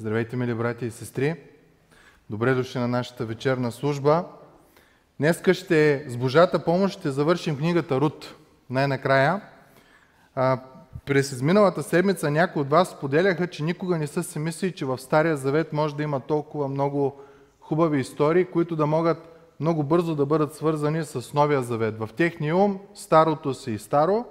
[0.00, 1.36] Здравейте, мили брати и сестри!
[2.30, 4.24] Добре дошли на нашата вечерна служба.
[5.18, 8.34] Днеска ще, с Божата помощ ще завършим книгата Рут.
[8.70, 9.40] Най-накрая.
[10.34, 10.60] А,
[11.06, 14.98] през изминалата седмица някои от вас споделяха, че никога не са си мислили, че в
[14.98, 17.20] Стария Завет може да има толкова много
[17.60, 21.98] хубави истории, които да могат много бързо да бъдат свързани с Новия Завет.
[21.98, 24.24] В техния ум старото си и старо,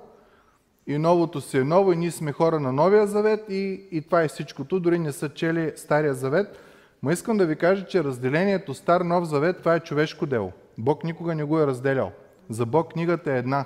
[0.88, 4.24] и новото си е ново, и ние сме хора на Новия Завет и, и това
[4.24, 4.80] е всичкото.
[4.80, 6.60] Дори не са чели Стария Завет.
[7.04, 10.52] Но искам да ви кажа, че разделението Стар-Нов Завет, това е човешко дело.
[10.78, 12.12] Бог никога не го е разделял.
[12.50, 13.66] За Бог книгата е една.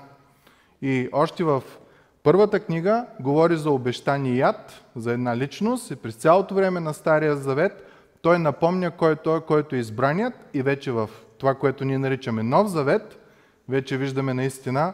[0.82, 1.64] И още в
[2.24, 7.36] първата книга говори за обещание яд, за една личност и през цялото време на Стария
[7.36, 7.88] Завет
[8.22, 12.44] той напомня кой е той, който е избраният и вече в това, което ние наричаме
[12.44, 13.20] Нов Завет,
[13.70, 14.94] вече виждаме наистина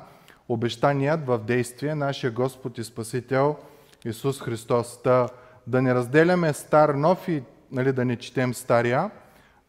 [0.49, 3.55] обещаният в действие нашия Господ и Спасител
[4.05, 4.99] Исус Христос.
[5.03, 5.29] Да,
[5.67, 9.11] да не разделяме стар, нов и нали, да не четем стария.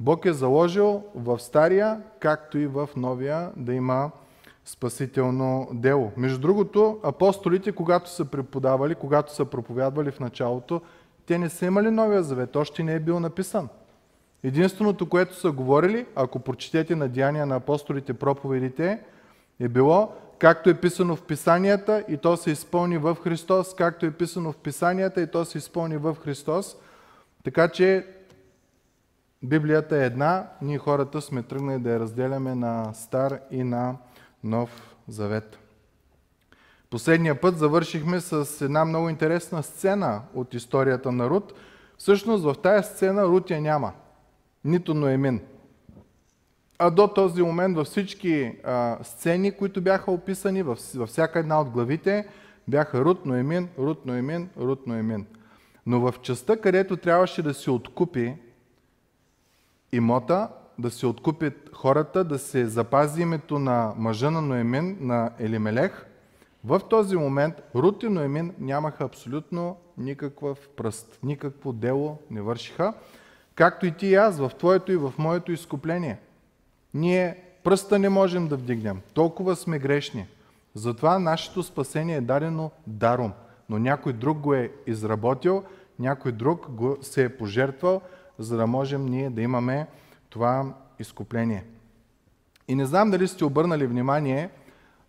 [0.00, 4.10] Бог е заложил в стария, както и в новия, да има
[4.64, 6.12] спасително дело.
[6.16, 10.80] Между другото, апостолите, когато са преподавали, когато са проповядвали в началото,
[11.26, 13.68] те не са имали Новия Завет, още не е бил написан.
[14.42, 19.00] Единственото, което са говорили, ако прочетете на Деяния на апостолите проповедите,
[19.60, 24.10] е било, както е писано в Писанията и то се изпълни в Христос, както е
[24.10, 26.76] писано в Писанията и то се изпълни в Христос.
[27.44, 28.06] Така че
[29.42, 33.96] Библията е една, ние хората сме тръгнали да я разделяме на Стар и на
[34.44, 35.58] Нов Завет.
[36.90, 41.52] Последния път завършихме с една много интересна сцена от историята на Рут.
[41.98, 43.92] Всъщност в тая сцена Рут я няма.
[44.64, 45.40] Нито Ноемин.
[46.78, 51.60] А до този момент във всички а, сцени, които бяха описани, във, във всяка една
[51.60, 52.28] от главите,
[52.68, 55.26] бяха Рут, Ноемин, Рут, Ноемин, Рут, Ноемин.
[55.86, 58.34] Но в частта, където трябваше да се откупи
[59.92, 60.48] имота,
[60.78, 66.06] да се откупят хората, да се запази името на мъжа на Ноемин, на Елимелех,
[66.64, 72.94] в този момент Рут и Ноемин нямаха абсолютно никакъв пръст, никакво дело не вършиха,
[73.54, 76.18] както и ти и аз в твоето и в моето изкупление.
[76.98, 80.26] Ние пръста не можем да вдигнем, толкова сме грешни.
[80.74, 83.32] Затова нашето спасение е дадено даром,
[83.68, 85.64] но някой друг го е изработил,
[85.98, 88.00] някой друг го се е пожертвал,
[88.38, 89.86] за да можем ние да имаме
[90.30, 91.64] това изкупление.
[92.68, 94.50] И не знам дали сте обърнали внимание,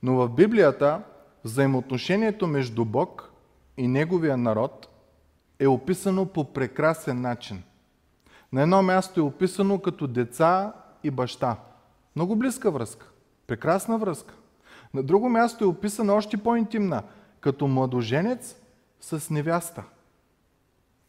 [0.03, 1.01] но в Библията
[1.43, 3.31] взаимоотношението между Бог
[3.77, 4.87] и Неговия народ
[5.59, 7.63] е описано по прекрасен начин.
[8.53, 10.73] На едно място е описано като деца
[11.03, 11.57] и баща.
[12.19, 13.09] Много близка връзка.
[13.47, 14.33] Прекрасна връзка.
[14.93, 17.03] На друго място е описана още по-интимна,
[17.39, 18.55] като младоженец
[19.01, 19.83] с невяста.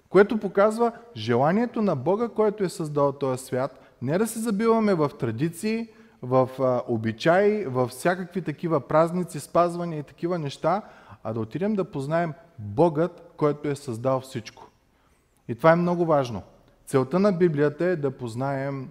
[0.08, 5.10] Което показва желанието на Бога, който е създал този свят, не да се забиваме в
[5.18, 5.88] традиции,
[6.22, 6.48] в
[6.88, 10.82] обичаи, в всякакви такива празници, спазвания и такива неща,
[11.24, 14.70] а да отидем да познаем Богът, който е създал всичко.
[15.48, 16.42] И това е много важно.
[16.86, 18.90] Целта на Библията е да познаем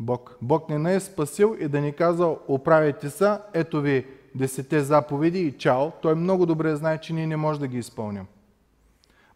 [0.00, 0.36] Бог.
[0.42, 5.40] Бог не не е спасил и да ни казал, оправете се, ето ви десете заповеди
[5.40, 5.90] и чао.
[6.02, 8.26] Той много добре знае, че ние не можем да ги изпълним.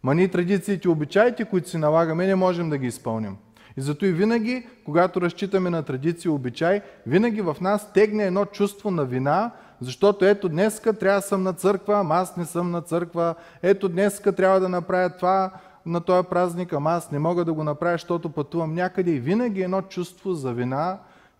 [0.03, 3.37] Ма ние традициите и обичаите, които си налагаме, не можем да ги изпълним.
[3.77, 8.45] И зато и винаги, когато разчитаме на традиции и обичай, винаги в нас тегне едно
[8.45, 9.51] чувство на вина,
[9.81, 13.89] защото ето днеска трябва да съм на църква, ама аз не съм на църква, ето
[13.89, 15.51] днеска трябва да направя това
[15.85, 19.61] на този празник, ама аз не мога да го направя, защото пътувам някъде и винаги
[19.61, 20.99] едно чувство за вина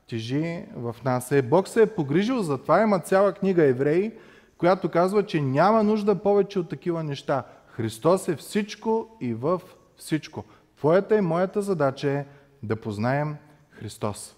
[0.09, 1.31] тежи в нас.
[1.31, 4.11] Е, Бог се е погрижил за това, има цяла книга Евреи,
[4.57, 7.43] която казва, че няма нужда повече от такива неща.
[7.67, 9.61] Христос е всичко и в
[9.97, 10.43] всичко.
[10.77, 12.25] Твоята и моята задача е
[12.63, 13.35] да познаем
[13.69, 14.35] Христос.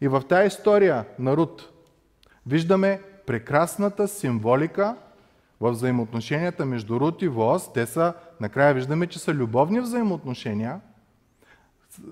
[0.00, 1.68] И в тази история на Рут
[2.46, 4.96] виждаме прекрасната символика
[5.60, 7.72] в взаимоотношенията между Рут и Воз.
[7.72, 10.80] Те са, накрая виждаме, че са любовни взаимоотношения.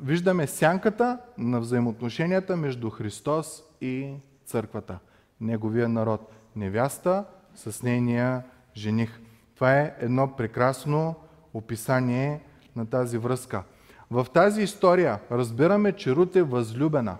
[0.02, 4.14] Виждаме сянката на взаимоотношенията между Христос и
[4.44, 4.98] църквата,
[5.40, 6.32] неговия народ.
[6.56, 7.24] Невяста
[7.54, 8.42] с нейния
[8.76, 9.20] жених.
[9.54, 11.14] Това е едно прекрасно
[11.54, 12.40] описание
[12.76, 13.62] на тази връзка.
[14.10, 17.16] В тази история разбираме, че Рут е възлюбена,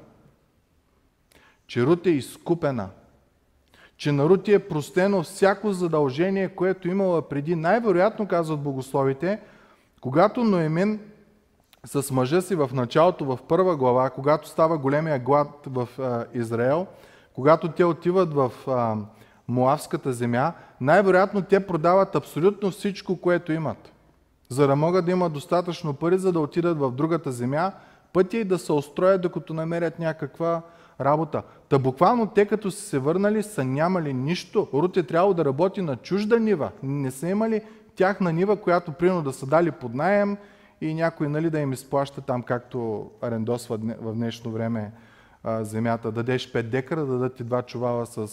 [1.67, 2.91] че Рут е изкупена,
[3.99, 7.57] че на Рут е простено всяко задължение, което имала преди.
[7.57, 9.41] Най-вероятно, казват богословите,
[10.01, 11.01] когато Ноемин
[11.87, 15.89] с мъжа си в началото, в първа глава, когато става големия глад в
[16.35, 16.87] Израел,
[17.35, 18.53] когато те отиват в
[19.49, 23.93] Моавската земя, най-вероятно те продават абсолютно всичко, което имат.
[24.49, 27.73] за да могат да имат достатъчно пари, за да отидат в другата земя,
[28.13, 30.63] пътя и да се устроят, докато намерят някаква
[31.01, 31.43] работа.
[31.69, 34.69] Та буквално те като са се върнали са нямали нищо.
[34.75, 36.71] Рут е трябвало да работи на чужда нива.
[36.83, 37.63] Не са имали
[37.97, 40.37] тяхна нива, която прино да са дали под найем
[40.81, 44.93] и някой нали, да им изплаща там, както арендосва в днешно време
[45.45, 46.13] а, земята.
[46.13, 48.29] Дадеш 5 декара, да дадат ти два чувала с,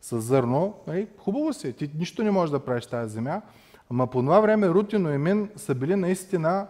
[0.00, 0.74] с зърно.
[0.86, 3.42] Нали, хубаво си, ти нищо не можеш да правиш тази земя.
[3.90, 6.66] Ама по това време Рут и Ноемин са били наистина,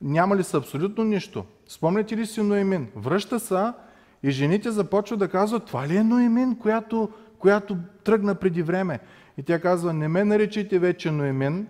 [0.00, 1.44] нямали са абсолютно нищо.
[1.68, 2.88] Спомняте ли си Ноемин?
[2.96, 3.74] Връща са
[4.22, 7.08] и жените започват да казват, това ли е Ноемин, която,
[7.38, 9.00] която тръгна преди време?
[9.36, 11.66] И тя казва, не ме наричайте вече Ноемин,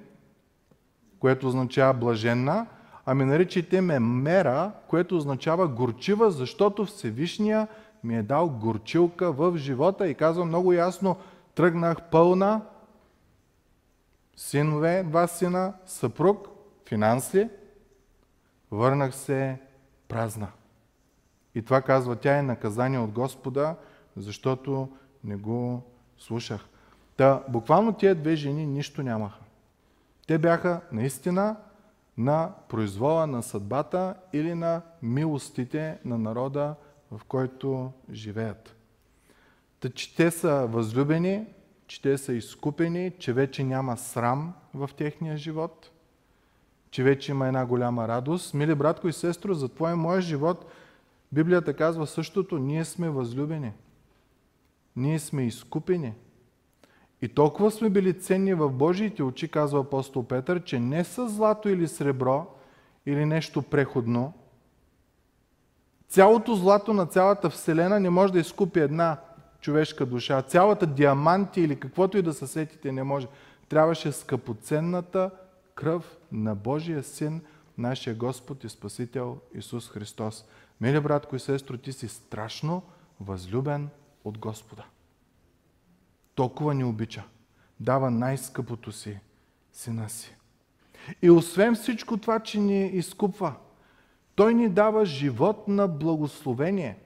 [1.18, 2.66] което означава блаженна,
[3.06, 7.68] ами наричайте ме Мера, което означава горчива, защото Всевишния
[8.04, 11.16] ми е дал горчилка в живота и казва много ясно,
[11.54, 12.60] тръгнах пълна,
[14.36, 16.48] синове, два сина, съпруг,
[16.88, 17.48] финанси,
[18.70, 19.58] върнах се
[20.08, 20.48] празна.
[21.54, 23.76] И това казва тя е наказание от Господа,
[24.16, 24.88] защото
[25.24, 25.82] не го
[26.18, 26.60] слушах.
[27.16, 29.40] Та, буквално тия две жени нищо нямаха.
[30.26, 31.56] Те бяха наистина
[32.18, 36.74] на произвола на съдбата или на милостите на народа,
[37.10, 38.76] в който живеят.
[39.80, 41.46] Та, че те са възлюбени,
[41.86, 45.90] че те са изкупени, че вече няма срам в техния живот,
[46.90, 48.54] че вече има една голяма радост.
[48.54, 50.66] Мили братко и сестро, за твоя моя живот
[51.32, 53.72] Библията казва същото, ние сме възлюбени.
[54.96, 56.14] Ние сме изкупени.
[57.22, 61.68] И толкова сме били ценни в Божиите очи, казва апостол Петър, че не с злато
[61.68, 62.46] или сребро
[63.06, 64.32] или нещо преходно,
[66.08, 69.16] цялото злато на цялата Вселена не може да изкупи една
[69.60, 70.42] човешка душа.
[70.42, 73.26] Цялата диаманти или каквото и да се сетите не може.
[73.68, 75.30] Трябваше скъпоценната
[75.74, 77.40] кръв на Божия Син,
[77.80, 80.44] нашия Господ и Спасител Исус Христос.
[80.80, 82.82] Мили братко и сестро, ти си страшно
[83.20, 83.88] възлюбен
[84.24, 84.84] от Господа
[86.40, 87.22] толкова ни обича.
[87.80, 89.20] Дава най-скъпото си,
[89.72, 90.36] сина си.
[91.22, 93.52] И освен всичко това, че ни изкупва,
[94.34, 96.98] той ни дава живот на благословение.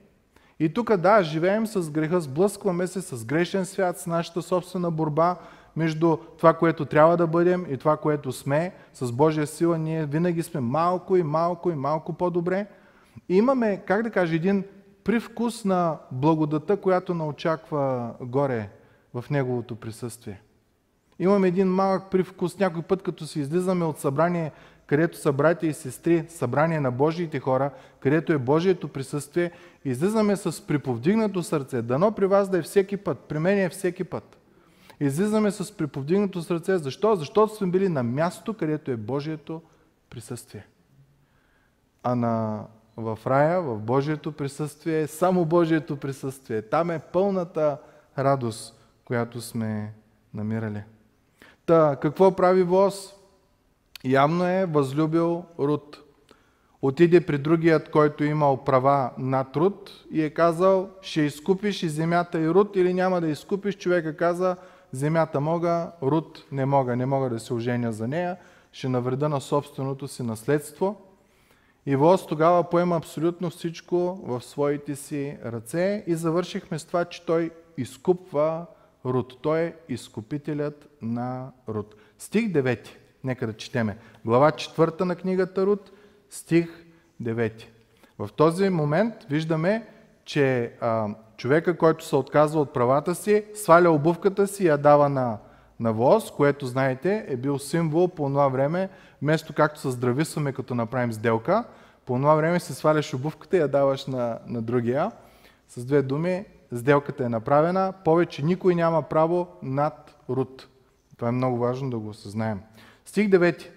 [0.58, 5.38] И тук, да, живеем с греха, сблъскваме се с грешен свят, с нашата собствена борба
[5.76, 8.72] между това, което трябва да бъдем и това, което сме.
[8.92, 12.66] С Божия сила ние винаги сме малко и малко и малко по-добре.
[13.28, 14.64] И имаме, как да кажа, един
[15.04, 18.68] привкус на благодата, която наочаква горе
[19.14, 20.40] в Неговото присъствие.
[21.18, 24.52] Имаме един малък привкус някой път, като се излизаме от събрание,
[24.86, 29.50] където са братя и сестри, събрание на Божиите хора, където е Божието присъствие,
[29.84, 31.82] излизаме с приповдигнато сърце.
[31.82, 34.36] Дано при вас да е всеки път, при мен е всеки път.
[35.00, 36.78] Излизаме с приповдигнато сърце.
[36.78, 37.16] Защо?
[37.16, 39.62] Защото сме били на място, където е Божието
[40.10, 40.66] присъствие.
[42.02, 42.64] А на,
[42.96, 46.62] в рая, в Божието присъствие е само Божието присъствие.
[46.62, 47.78] Там е пълната
[48.18, 49.92] радост която сме
[50.34, 50.82] намирали.
[51.66, 53.14] Та, какво прави Воз?
[54.04, 56.00] Явно е възлюбил Рут.
[56.82, 62.40] Отиде при другият, който имал права над Рут и е казал, ще изкупиш и земята
[62.40, 63.76] и Рут или няма да изкупиш.
[63.76, 64.56] Човека каза,
[64.94, 68.36] земята мога, Рут не мога, не мога да се оженя за нея,
[68.72, 70.96] ще навреда на собственото си наследство.
[71.86, 77.26] И Воз тогава поема абсолютно всичко в своите си ръце и завършихме с това, че
[77.26, 78.66] той изкупва
[79.06, 79.38] Рут.
[79.42, 81.94] Той е изкупителят на Рут.
[82.18, 82.88] Стих 9.
[83.24, 83.98] Нека да четеме.
[84.24, 85.92] Глава 4 на книгата Рут,
[86.30, 86.84] стих
[87.22, 87.62] 9.
[88.18, 89.86] В този момент виждаме,
[90.24, 95.08] че а, човека, който се отказва от правата си, сваля обувката си и я дава
[95.08, 95.38] на,
[95.80, 98.88] на воз, което, знаете, е бил символ по това време,
[99.22, 101.64] вместо както се здрависваме, като направим сделка,
[102.06, 105.10] по това време си сваляш обувката и я даваш на, на другия.
[105.68, 110.68] С две думи, сделката е направена, повече никой няма право над Рут.
[111.16, 112.60] Това е много важно да го осъзнаем.
[113.04, 113.68] Стих 9.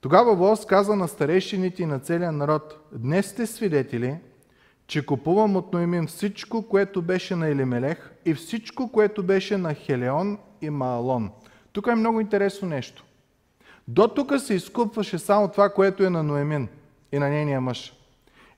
[0.00, 4.16] Тогава Бос каза на старейшините и на целия народ, днес сте свидетели,
[4.90, 10.38] че купувам от Ноемин всичко, което беше на Елимелех и всичко, което беше на Хелеон
[10.62, 11.30] и Маалон.
[11.72, 13.04] Тук е много интересно нещо.
[13.88, 16.68] До тук се изкупваше само това, което е на Ноемин
[17.12, 17.92] и на нейния мъж.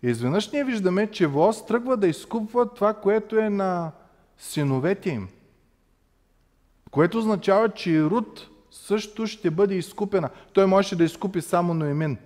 [0.02, 3.92] И изведнъж ние виждаме, че Воз тръгва да изкупва това, което е на
[4.38, 5.28] синовете им.
[6.90, 10.30] Което означава, че и Рут също ще бъде изкупена.
[10.52, 12.18] Той можеше да изкупи само Ноемин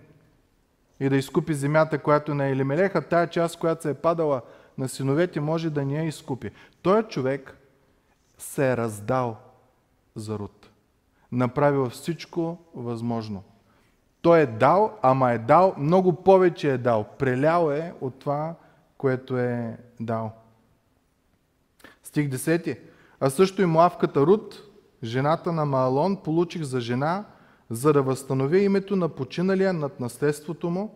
[1.01, 4.43] и да изкупи земята, която е на Елимелеха, тая част, която се е падала
[4.79, 6.51] на синовете, може да ни я изкупи.
[6.83, 7.59] Той човек
[8.39, 9.37] се е раздал
[10.15, 10.71] за Рут.
[11.33, 13.43] Направил всичко възможно.
[14.23, 17.05] Той е дал, ама е дал, много повече е дал.
[17.19, 18.55] Прелял е от това,
[18.99, 20.33] което е дал.
[22.03, 22.79] Стих 10.
[23.21, 24.63] А също и млавката Рут,
[25.03, 27.25] жената на Маалон, получих за жена,
[27.71, 30.95] за да възстановя името на починалия над наследството му,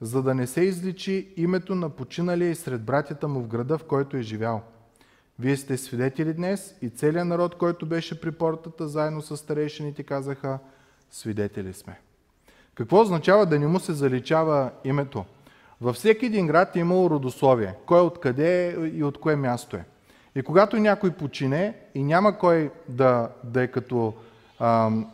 [0.00, 3.84] за да не се изличи името на починалия и сред братята му в града, в
[3.84, 4.62] който е живял.
[5.38, 10.58] Вие сте свидетели днес и целият народ, който беше при портата, заедно с старейшините, казаха,
[11.10, 12.00] свидетели сме.
[12.74, 15.24] Какво означава да не му се заличава името?
[15.80, 17.74] Във всеки един град е имало родословие.
[17.86, 19.84] Кой откъде е и от кое място е.
[20.34, 24.14] И когато някой почине и няма кой да, да е като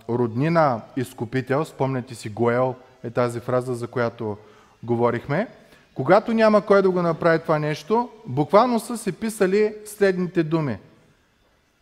[0.08, 4.36] роднина изкупител, спомняте си Гоел е тази фраза, за която
[4.82, 5.48] говорихме,
[5.94, 10.78] когато няма кой да го направи това нещо, буквално са се писали следните думи.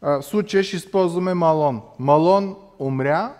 [0.02, 1.82] В случая ще използваме Малон.
[1.98, 3.32] Малон умря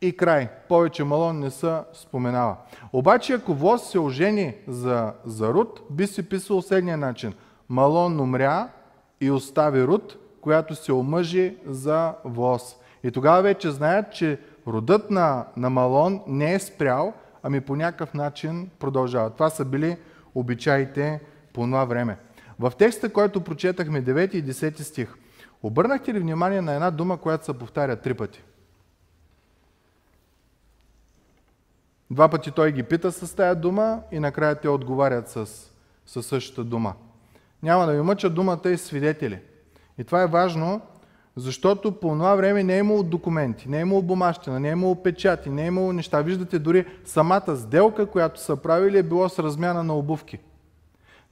[0.00, 0.48] и край.
[0.68, 2.56] Повече Малон не се споменава.
[2.92, 7.34] Обаче ако Вос се ожени за, за Рут, би се писал следния начин.
[7.68, 8.68] Малон умря
[9.20, 12.76] и остави Рут, която се омъжи за Вос.
[13.06, 18.14] И тогава вече знаят, че родът на, на Малон не е спрял, ами по някакъв
[18.14, 19.30] начин продължава.
[19.30, 19.96] Това са били
[20.34, 21.20] обичаите
[21.52, 22.18] по това време.
[22.58, 25.14] В текста, който прочетахме 9 и 10 стих,
[25.62, 28.42] обърнахте ли внимание на една дума, която се повтаря три пъти?
[32.10, 35.46] Два пъти той ги пита с тая дума и накрая те отговарят с,
[36.06, 36.94] с същата дума.
[37.62, 39.40] Няма да ви мъча думата и свидетели.
[39.98, 40.80] И това е важно,
[41.36, 45.02] защото по това време не е имало документи, не е имало бумащина, не е имало
[45.02, 46.22] печати, не е имало неща.
[46.22, 50.38] Виждате, дори самата сделка, която са правили, е било с размяна на обувки.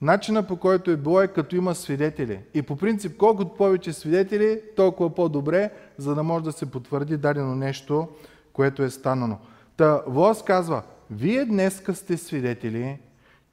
[0.01, 2.39] Начина по който е било е като има свидетели.
[2.53, 7.55] И по принцип, колкото повече свидетели, толкова по-добре, за да може да се потвърди дадено
[7.55, 8.07] нещо,
[8.53, 9.37] което е станано.
[9.77, 12.97] Та Воз казва, вие днеска сте свидетели,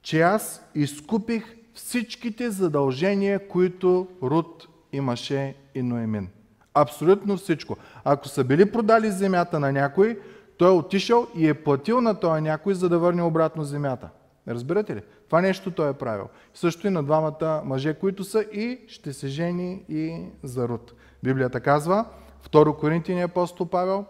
[0.01, 6.29] че аз изкупих всичките задължения, които Руд имаше и Ноемин.
[6.73, 7.77] Абсолютно всичко.
[8.03, 10.19] Ако са били продали земята на някой,
[10.57, 14.09] той е отишъл и е платил на този някой, за да върне обратно земята.
[14.47, 15.01] Разбирате ли?
[15.25, 16.29] Това нещо той е правил.
[16.53, 20.93] Също и на двамата мъже, които са и ще се жени и за Руд.
[21.23, 22.05] Библията казва,
[22.49, 24.05] 2 Коринтини апостол Павел,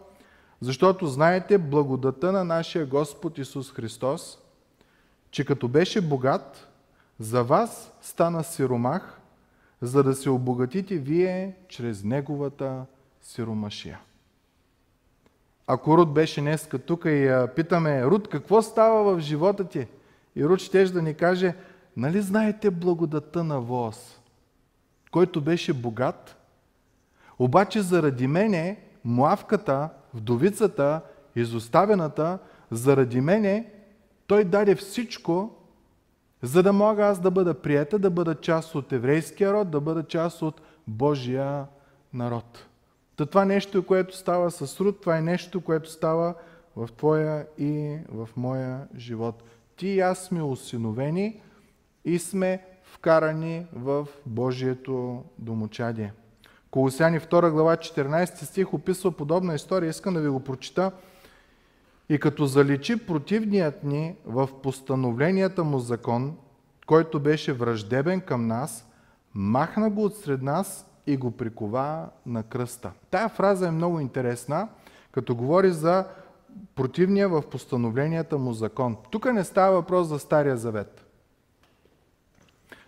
[0.61, 4.39] защото знаете благодата на нашия Господ Исус Христос,
[5.31, 6.67] че като беше богат,
[7.19, 9.19] за вас стана сиромах,
[9.83, 12.85] за да се обогатите вие чрез неговата
[13.21, 13.99] сиромашия.
[15.67, 19.87] Ако Руд беше днеска тук и я питаме, Руд, какво става в живота ти?
[20.35, 21.55] И Руд ще да ни каже,
[21.97, 24.21] нали знаете благодата на Воз,
[25.11, 26.35] който беше богат,
[27.39, 31.01] обаче заради мене, млавката, вдовицата,
[31.35, 32.39] изоставената,
[32.71, 33.71] заради мене,
[34.27, 35.55] той даде всичко,
[36.43, 40.03] за да мога аз да бъда прията, да бъда част от еврейския род, да бъда
[40.03, 41.65] част от Божия
[42.13, 42.65] народ.
[43.15, 46.33] Та това нещо, което става с Руд, това е нещо, което става
[46.75, 49.43] в твоя и в моя живот.
[49.75, 51.41] Ти и аз сме осиновени
[52.05, 56.13] и сме вкарани в Божието домочадие.
[56.71, 59.89] Колосяни 2 глава 14 стих описва подобна история.
[59.89, 60.91] Искам да ви го прочита.
[62.09, 66.35] И като заличи противният ни в постановленията му закон,
[66.85, 68.89] който беше враждебен към нас,
[69.33, 72.91] махна го от сред нас и го прикова на кръста.
[73.11, 74.67] Тая фраза е много интересна,
[75.11, 76.05] като говори за
[76.75, 78.97] противния в постановленията му закон.
[79.11, 81.05] Тук не става въпрос за Стария завет.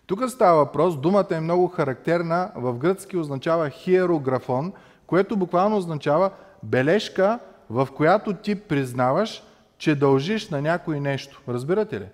[0.06, 4.74] Тук става въпрос, думата е много характерна, в гръцки означава хиерографон,
[5.08, 6.32] което буквално означава
[6.64, 9.44] бележка, в която ти признаваш,
[9.78, 11.42] че дължиш на някой нещо.
[11.48, 12.06] Разбирате ли?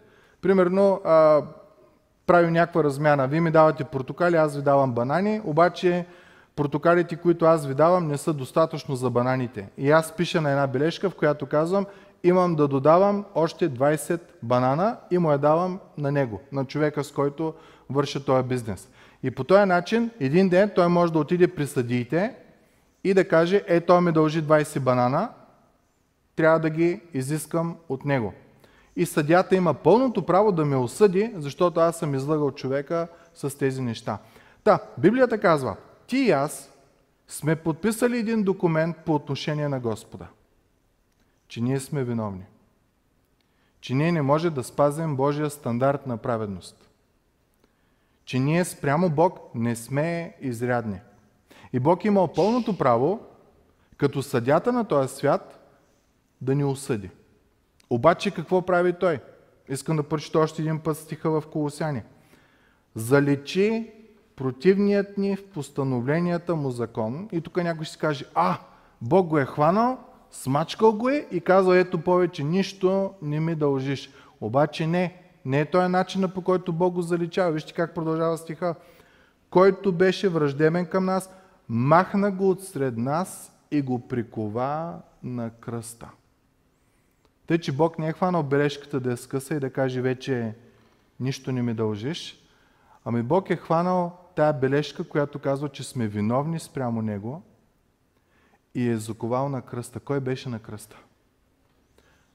[0.41, 1.41] Примерно, а,
[2.27, 3.27] прави някаква размяна.
[3.27, 6.05] Вие ми давате портокали, аз ви давам банани, обаче
[6.55, 9.70] портокалите, които аз ви давам, не са достатъчно за бананите.
[9.77, 11.86] И аз пиша на една бележка, в която казвам,
[12.24, 17.12] имам да додавам още 20 банана и му я давам на него, на човека, с
[17.12, 17.53] който
[17.89, 18.89] върша този бизнес.
[19.24, 22.36] И по този начин, един ден той може да отиде при съдиите
[23.03, 25.29] и да каже, е, той ми дължи 20 банана,
[26.35, 28.33] трябва да ги изискам от него.
[28.95, 33.81] И съдята има пълното право да ме осъди, защото аз съм излъгал човека с тези
[33.81, 34.17] неща.
[34.63, 35.75] Та, Библията казва,
[36.07, 36.71] ти и аз
[37.27, 40.27] сме подписали един документ по отношение на Господа.
[41.47, 42.45] Че ние сме виновни.
[43.81, 46.89] Че ние не може да спазим Божия стандарт на праведност.
[48.25, 51.00] Че ние спрямо Бог не сме изрядни.
[51.73, 53.19] И Бог имал пълното право,
[53.97, 55.60] като съдята на този свят,
[56.41, 57.10] да ни осъди.
[57.89, 59.19] Обаче какво прави той?
[59.69, 62.03] Искам да прочета още един път стиха в Колосяни.
[62.95, 63.91] Залечи
[64.36, 67.29] противният ни в постановленията му закон.
[67.31, 68.57] И тук някой ще каже, а,
[69.01, 69.98] Бог го е хванал,
[70.31, 74.10] смачкал го е и казал, ето повече нищо не ми дължиш.
[74.41, 77.51] Обаче не, не е този начина по който Бог го заличава.
[77.51, 78.75] Вижте как продължава стиха.
[79.50, 81.29] Който беше враждебен към нас,
[81.69, 86.10] махна го от сред нас и го прикова на кръста.
[87.51, 90.55] Тъй, че Бог не е хванал бележката да я скъса и да каже вече
[91.20, 92.43] нищо не ми дължиш,
[93.05, 97.43] ами Бог е хванал тая бележка, която казва, че сме виновни спрямо Него
[98.75, 100.00] и е заковал на кръста.
[100.00, 100.98] Кой беше на кръста?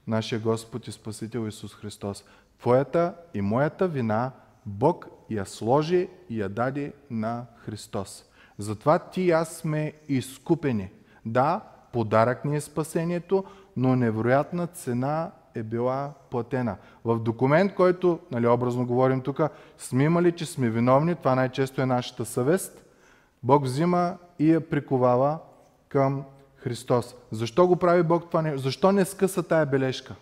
[0.07, 2.23] Нашия Господ и Спасител Исус Христос.
[2.59, 4.31] Твоята и моята вина
[4.65, 8.25] Бог я сложи и я даде на Христос.
[8.57, 10.91] Затова ти и аз сме изкупени.
[11.25, 11.61] Да,
[11.93, 13.43] подарък ни е спасението,
[13.77, 16.75] но невероятна цена е била платена.
[17.05, 19.41] В документ, който, нали, образно говорим тук,
[19.77, 22.85] сме имали, че сме виновни, това най-често е нашата съвест,
[23.43, 25.39] Бог взима и я приковава
[25.89, 26.23] към
[26.55, 27.15] Христос.
[27.31, 28.53] Защо го прави Бог това?
[28.55, 30.15] Защо не скъса тая бележка?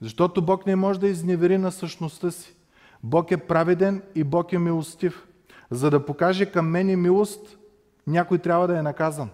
[0.00, 2.54] Защото Бог не може да изневери на същността си.
[3.02, 5.26] Бог е праведен и Бог е милостив.
[5.70, 7.58] За да покаже към мен милост,
[8.06, 9.30] някой трябва да е наказан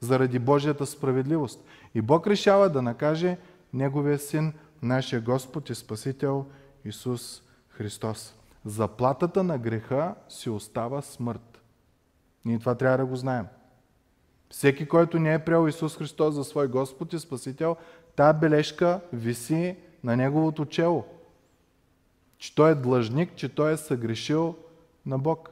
[0.00, 1.64] заради Божията справедливост.
[1.94, 3.38] И Бог решава да накаже
[3.72, 6.46] Неговия Син, нашия Господ и Спасител
[6.84, 8.34] Исус Христос.
[8.64, 11.62] Заплатата на греха си остава смърт.
[12.44, 13.46] Ние това трябва да го знаем.
[14.50, 17.76] Всеки, който не е приел Исус Христос за свой Господ и Спасител,
[18.16, 21.04] тая бележка виси на неговото чело.
[22.38, 24.56] Че той е длъжник, че той е съгрешил
[25.06, 25.50] на Бог.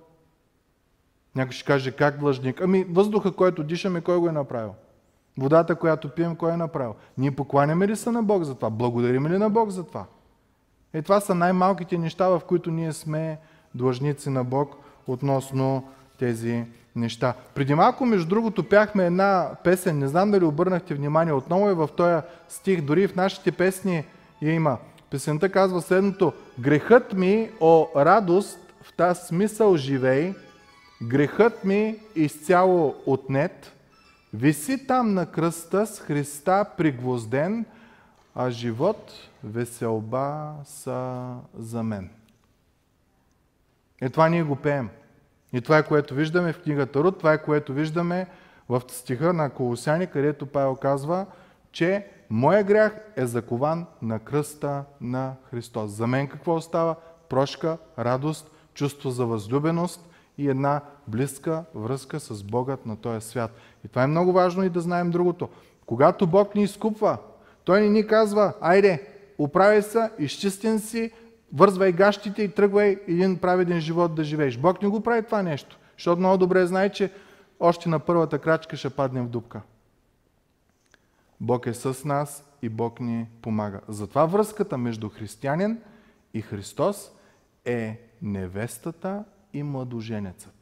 [1.34, 2.60] Някой ще каже, как длъжник?
[2.60, 4.74] Ами въздуха, който дишаме, кой го е направил?
[5.40, 6.94] Водата, която пием, кой е направил?
[7.18, 8.70] Ние покланяме ли се на Бог за това?
[8.70, 10.04] Благодарим ли на Бог за това?
[10.92, 13.38] Е, това са най-малките неща, в които ние сме
[13.74, 15.88] длъжници на Бог относно
[16.18, 16.64] тези
[16.96, 17.34] неща.
[17.54, 21.88] Преди малко, между другото, пяхме една песен, не знам дали обърнахте внимание, отново е в
[21.96, 24.04] този стих, дори в нашите песни
[24.42, 24.78] я има.
[25.10, 26.32] Песента казва следното.
[26.58, 30.34] Грехът ми, о радост, в тази смисъл живей,
[31.02, 33.72] грехът ми изцяло отнет,
[34.34, 37.64] виси там на кръста с Христа пригвозден,
[38.34, 39.12] а живот,
[39.44, 42.10] веселба са за мен.
[44.00, 44.88] Е това ние го пеем.
[45.52, 48.26] И това е което виждаме в книгата Руд, това е което виждаме
[48.68, 51.26] в стиха на Колосяни, където Павел казва,
[51.72, 55.90] че моя грях е закован на кръста на Христос.
[55.90, 56.94] За мен какво остава?
[57.28, 63.50] Прошка, радост, чувство за възлюбеност и една близка връзка с Богът на този свят.
[63.84, 65.48] И това е много важно и да знаем другото.
[65.86, 67.18] Когато Бог ни изкупва,
[67.64, 69.06] Той не ни казва, айде,
[69.38, 71.10] оправяй се, изчистен си,
[71.52, 74.58] вързвай гащите и тръгвай един праведен живот да живееш.
[74.58, 77.12] Бог не го прави това нещо, защото много добре знае, че
[77.60, 79.60] още на първата крачка ще паднем в дупка.
[81.40, 83.80] Бог е с нас и Бог ни помага.
[83.88, 85.78] Затова връзката между християнин
[86.34, 87.10] и Христос
[87.64, 90.59] е невестата и младоженецът.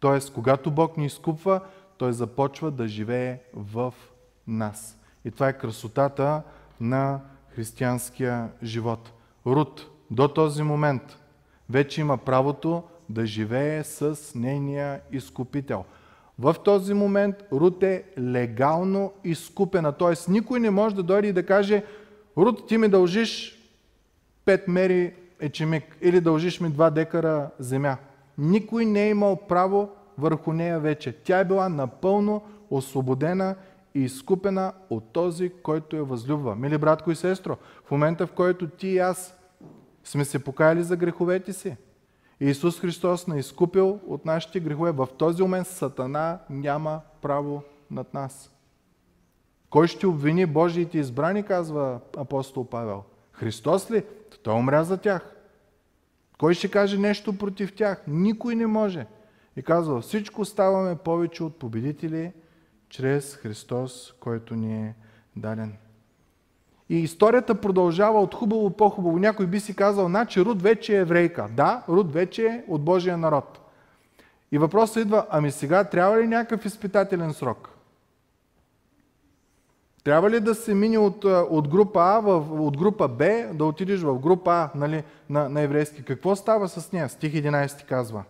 [0.00, 1.60] Тоест, когато Бог ни изкупва,
[1.98, 3.94] Той започва да живее в
[4.46, 4.98] нас.
[5.24, 6.42] И това е красотата
[6.80, 7.20] на
[7.54, 9.12] християнския живот.
[9.46, 11.18] Рут до този момент
[11.70, 15.84] вече има правото да живее с нейния изкупител.
[16.38, 19.92] В този момент Рут е легално изкупена.
[19.92, 20.30] Т.е.
[20.30, 21.84] никой не може да дойде и да каже
[22.36, 23.58] Рут, ти ми дължиш
[24.46, 27.96] 5 мери ечемик или дължиш ми 2 декара земя.
[28.38, 31.12] Никой не е имал право върху нея вече.
[31.12, 33.54] Тя е била напълно освободена
[33.94, 36.56] и изкупена от този, който я възлюбва.
[36.56, 39.38] Мили братко и сестро, в момента в който ти и аз
[40.04, 41.76] сме се покаяли за греховете си.
[42.40, 44.92] Исус Христос не изкупил от нашите грехове.
[44.92, 48.52] В този момент Сатана няма право над нас.
[49.70, 53.02] Кой ще обвини Божиите избрани, казва апостол Павел?
[53.32, 54.04] Христос ли?
[54.42, 55.37] Той умря за тях.
[56.38, 58.02] Кой ще каже нещо против тях?
[58.08, 59.06] Никой не може.
[59.56, 62.32] И казва, всичко ставаме повече от победители
[62.88, 64.94] чрез Христос, който ни е
[65.36, 65.76] даден.
[66.88, 69.18] И историята продължава от хубаво по-хубаво.
[69.18, 71.48] Някой би си казал, значи Руд вече е еврейка.
[71.56, 73.60] Да, Руд вече е от Божия народ.
[74.52, 77.77] И въпросът идва, ами сега трябва ли някакъв изпитателен срок?
[80.08, 84.00] Трябва ли да се мине от, от група А в, от група Б, да отидеш
[84.00, 86.04] в група А нали, на, на еврейски?
[86.04, 87.08] Какво става с нея?
[87.08, 88.24] Стих 11 казва.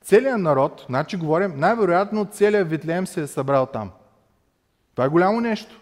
[0.00, 3.90] Целият народ, значи говорим, най-вероятно целият Витлеем се е събрал там.
[4.94, 5.80] Това е голямо нещо.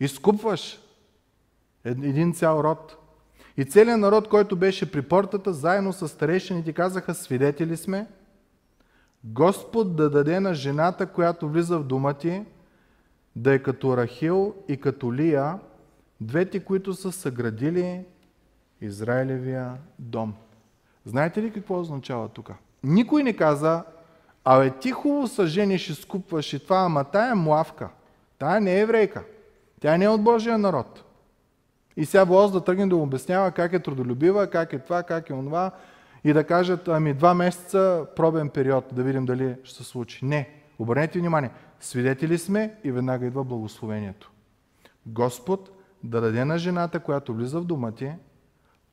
[0.00, 0.80] Изкупваш
[1.84, 2.96] Един цял род.
[3.56, 8.06] И целият народ, който беше при портата, заедно с старейшините, казаха, свидетели сме,
[9.24, 12.44] Господ да даде на жената, която влиза в дома ти,
[13.40, 15.58] да е като Рахил и като Лия,
[16.20, 18.04] двете, които са съградили
[18.80, 20.34] Израилевия дом.
[21.04, 22.50] Знаете ли какво означава тук?
[22.84, 23.84] Никой не каза,
[24.44, 27.88] абе ти хубаво са жениш и скупваш и това, ама тая е млавка.
[28.38, 29.24] Тая не е еврейка.
[29.80, 31.04] Тя не е от Божия народ.
[31.96, 35.30] И сега Бог да тръгне да му обяснява как е трудолюбива, как е това, как
[35.30, 35.70] е онова
[36.24, 40.24] и да кажат, ами два месеца пробен период, да видим дали ще се случи.
[40.24, 40.48] Не.
[40.78, 41.50] Обърнете внимание.
[41.80, 44.32] Свидетели сме и веднага идва благословението.
[45.06, 45.70] Господ
[46.04, 48.12] да даде на жената, която влиза в дома ти,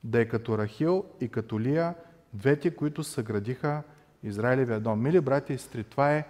[0.04, 1.96] да е като Рахил и като Лия,
[2.34, 3.84] двете, които съградиха
[4.24, 5.02] Израилевия дом.
[5.02, 6.28] Мили брати и сестри, това е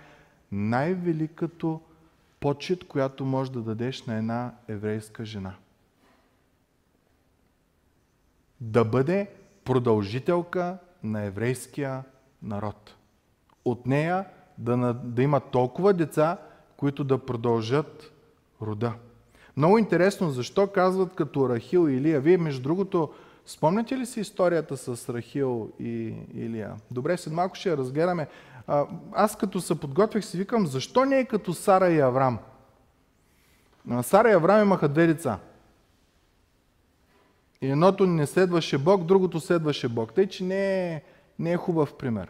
[0.51, 1.81] най-великото
[2.39, 5.55] почет, която може да дадеш на една еврейска жена.
[8.61, 9.31] Да бъде
[9.65, 12.03] продължителка на еврейския
[12.41, 12.95] народ.
[13.65, 14.25] От нея
[14.57, 16.37] да, да има толкова деца,
[16.77, 18.11] които да продължат
[18.61, 18.93] рода.
[19.57, 22.21] Много интересно, защо казват като Рахил и Илия.
[22.21, 23.13] Вие, между другото,
[23.45, 26.75] спомняте ли си историята с Рахил и Илия?
[26.91, 28.27] Добре, след малко ще я разгледаме.
[29.13, 32.39] Аз като се подготвях си викам, защо не е като Сара и Аврам?
[34.01, 35.39] Сара и Аврам имаха две деца.
[37.61, 40.13] И едното не следваше Бог, другото следваше Бог.
[40.13, 41.01] Тъй, че не е,
[41.39, 42.29] не е хубав пример.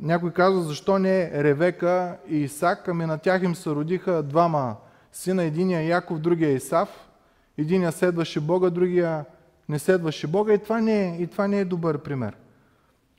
[0.00, 4.76] Някой казва, защо не Ревека и Исак, ами на тях им се родиха двама
[5.12, 7.08] сина, единия Яков, другия Исав.
[7.58, 9.24] Единия следваше Бога, другия
[9.68, 12.36] не следваше Бога и това не е, и това не е добър пример.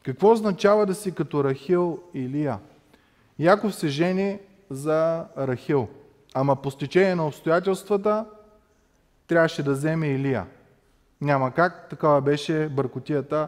[0.04, 2.60] Какво означава да си като Рахил и Лия?
[3.39, 5.88] Яков се жени за Рахил,
[6.34, 8.26] ама по стечение на обстоятелствата
[9.28, 10.45] трябваше да вземе Илия.
[11.21, 13.47] Няма как, такава беше бъркотията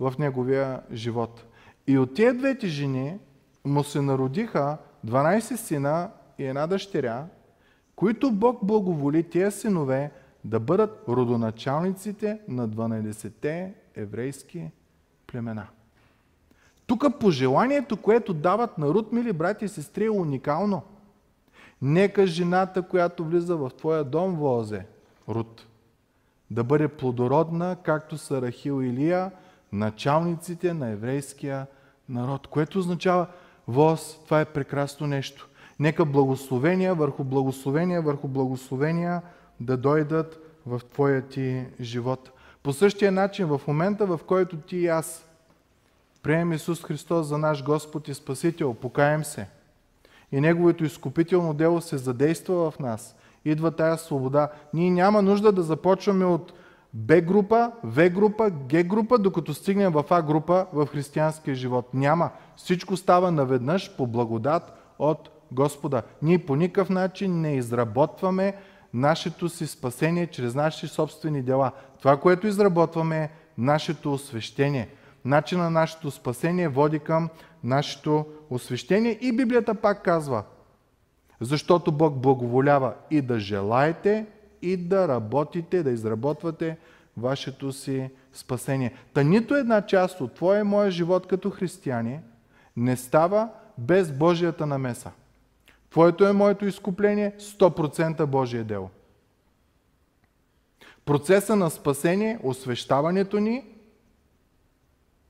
[0.00, 1.44] в неговия живот.
[1.86, 3.18] И от тези двете жени
[3.64, 7.26] му се народиха 12 сина и една дъщеря,
[7.96, 10.10] които Бог благоволи тези синове
[10.44, 14.70] да бъдат родоначалниците на 12-те еврейски
[15.26, 15.66] племена.
[16.86, 20.82] Тук пожеланието, което дават на Руд, мили брати и сестри, е уникално.
[21.82, 24.86] Нека жената, която влиза в твоя дом, возе,
[25.28, 25.66] Руд,
[26.50, 29.30] да бъде плодородна, както са Рахил и Лия,
[29.72, 31.66] началниците на еврейския
[32.08, 32.46] народ.
[32.46, 33.26] Което означава,
[33.68, 35.48] Воз, това е прекрасно нещо.
[35.80, 39.22] Нека благословения върху благословения върху благословения
[39.60, 42.30] да дойдат в твоя ти живот.
[42.62, 45.24] По същия начин, в момента, в който ти и аз
[46.22, 49.46] приемем Исус Христос за наш Господ и Спасител, покаем се
[50.32, 54.48] и Неговото изкупително дело се задейства в нас, идва тая свобода.
[54.74, 56.52] Ние няма нужда да започваме от
[56.94, 61.88] Б група, В група, Г група, докато стигнем в А група в християнския живот.
[61.94, 62.30] Няма.
[62.56, 66.02] Всичко става наведнъж по благодат от Господа.
[66.22, 68.54] Ние по никакъв начин не изработваме
[68.94, 71.72] нашето си спасение чрез наши собствени дела.
[71.98, 74.88] Това, което изработваме е нашето освещение.
[75.24, 77.28] Начин на нашето спасение води към
[77.64, 80.42] нашето освещение и Библията пак казва,
[81.40, 84.26] защото Бог благоволява и да желаете,
[84.62, 86.78] и да работите, да изработвате
[87.16, 88.94] вашето си спасение.
[89.14, 92.20] Та нито една част от твоя и моя живот като християни
[92.76, 93.48] не става
[93.78, 95.10] без Божията намеса.
[95.90, 98.90] Твоето е моето изкупление 100% Божие дело.
[101.04, 103.64] Процеса на спасение, освещаването ни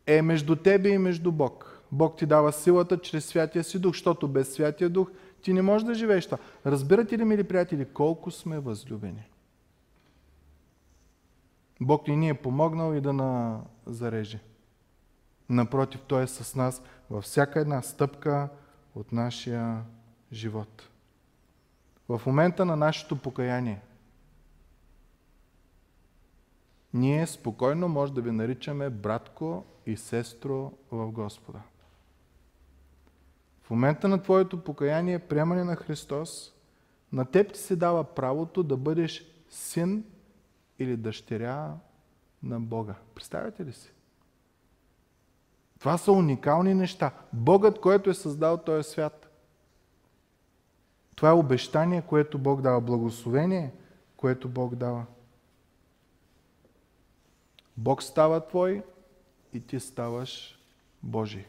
[0.07, 1.83] е между тебе и между Бог.
[1.92, 5.11] Бог ти дава силата чрез Святия си Дух, защото без Святия Дух
[5.42, 6.38] ти не можеш да живееш това.
[6.66, 9.28] Разбирате ли, мили приятели, колко сме възлюбени?
[11.81, 14.40] Бог ни е помогнал и да на зареже.
[15.48, 18.48] Напротив, Той е с нас във всяка една стъпка
[18.94, 19.85] от нашия
[20.33, 20.88] живот.
[22.09, 23.81] В момента на нашето покаяние,
[26.94, 31.62] ние спокойно може да ви наричаме братко и сестро в Господа.
[33.72, 36.54] Момента на твоето покаяние, приемане на Христос,
[37.12, 40.04] на теб ти се дава правото да бъдеш син
[40.78, 41.74] или дъщеря
[42.42, 42.94] на Бога.
[43.14, 43.92] Представяте ли си?
[45.78, 47.11] Това са уникални неща.
[47.32, 49.30] Богът, който е създал този свят.
[51.16, 52.80] Това е обещание, което Бог дава.
[52.80, 53.72] Благословение,
[54.16, 55.06] което Бог дава.
[57.76, 58.82] Бог става твой
[59.52, 60.58] и ти ставаш
[61.02, 61.44] Божий.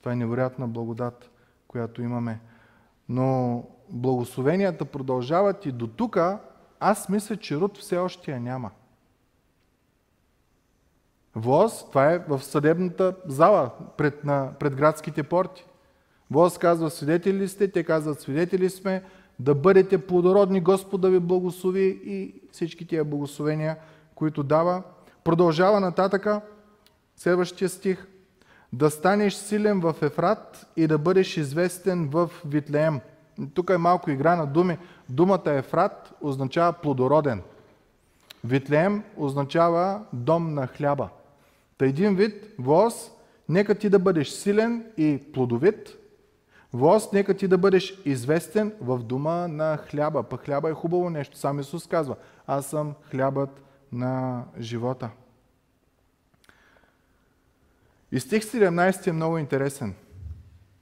[0.00, 1.31] Това е невероятна благодат,
[1.72, 2.40] която имаме.
[3.08, 6.18] Но благословенията продължават и до тук,
[6.80, 8.70] аз мисля, че Рут все още я няма.
[11.34, 15.66] Воз, това е в съдебната зала пред, на, пред градските порти.
[16.30, 17.70] Воз казва, свидетели ли сте?
[17.70, 19.02] Те казват, свидетели сме,
[19.38, 23.76] да бъдете плодородни, Господа ви благослови и всички тия благословения,
[24.14, 24.82] които дава.
[25.24, 26.40] Продължава нататъка,
[27.16, 28.06] следващия стих.
[28.72, 33.00] Да станеш силен в Ефрат и да бъдеш известен в Витлеем.
[33.54, 34.78] Тук е малко игра на думи.
[35.08, 37.42] Думата Ефрат означава плодороден.
[38.44, 41.08] Витлеем означава дом на хляба.
[41.78, 43.10] Та един вид, воз,
[43.48, 45.98] нека ти да бъдеш силен и плодовит.
[46.72, 50.22] Воз, нека ти да бъдеш известен в дума на хляба.
[50.22, 51.38] Па хляба е хубаво нещо.
[51.38, 55.10] Сам Исус казва, аз съм хлябът на живота.
[58.12, 59.94] И стих 17 е много интересен.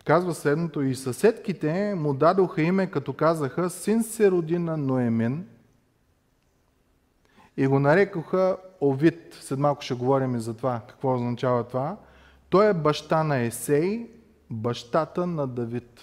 [0.04, 5.46] Казва следното, и съседките му дадоха име, като казаха, син се роди на Ноемин,
[7.56, 9.38] и го нарекоха Овид.
[9.40, 11.96] След малко ще говорим и за това, какво означава това.
[12.48, 14.10] Той е баща на Есей,
[14.50, 16.00] бащата на Давид.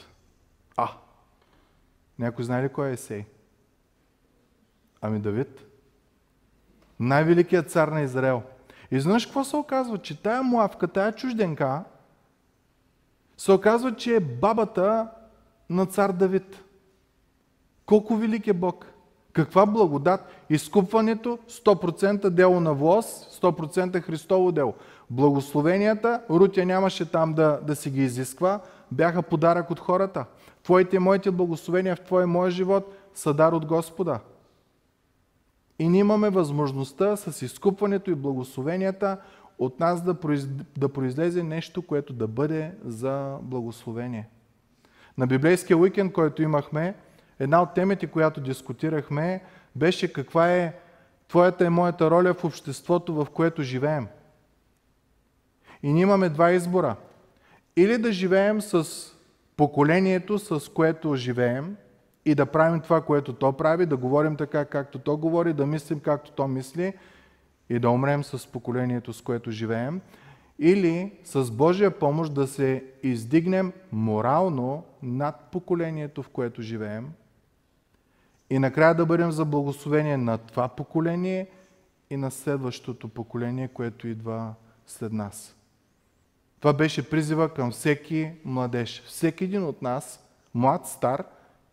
[0.78, 0.90] А,
[2.20, 3.26] някой знае ли кой е Есей?
[5.02, 5.66] Ами Давид.
[7.00, 8.44] Най-великият цар на Израел.
[8.92, 9.98] И знаеш какво се оказва?
[9.98, 11.84] Че тая муавка, тая чужденка,
[13.38, 15.08] се оказва, че е бабата
[15.70, 16.64] на цар Давид.
[17.86, 18.86] Колко велик е Бог!
[19.34, 20.22] Каква благодат?
[20.50, 23.06] Изкупването 100% дело на влоз,
[23.42, 24.74] 100% Христово дело.
[25.10, 28.60] Благословенията, Рутя нямаше там да, да си ги изисква,
[28.92, 30.26] бяха подарък от хората.
[30.64, 34.20] Твоите и моите благословения в Твоя и моя живот са дар от Господа.
[35.80, 39.18] И ние имаме възможността с изкупването и благословенията
[39.60, 40.48] от нас да, произ...
[40.78, 44.28] да произлезе нещо, което да бъде за благословение.
[45.18, 46.96] На библейския уикенд, който имахме,
[47.40, 49.44] една от темите, която дискутирахме,
[49.76, 50.74] беше каква е
[51.28, 54.08] твоята и моята роля в обществото, в което живеем.
[55.84, 56.96] И ние имаме два избора.
[57.76, 58.86] Или да живеем с
[59.58, 61.76] поколението, с което живеем,
[62.28, 66.00] и да правим това, което то прави, да говорим така, както то говори, да мислим
[66.00, 66.94] както то мисли
[67.70, 70.02] и да умрем с поколението, с което живеем,
[70.60, 77.12] или с Божия помощ да се издигнем морално над поколението, в което живеем
[78.50, 81.48] и накрая да бъдем за благословение на това поколение
[82.10, 84.54] и на следващото поколение, което идва
[84.88, 85.56] след нас.
[86.60, 89.04] Това беше призива към всеки младеж.
[89.06, 91.24] Всеки един от нас, млад, стар,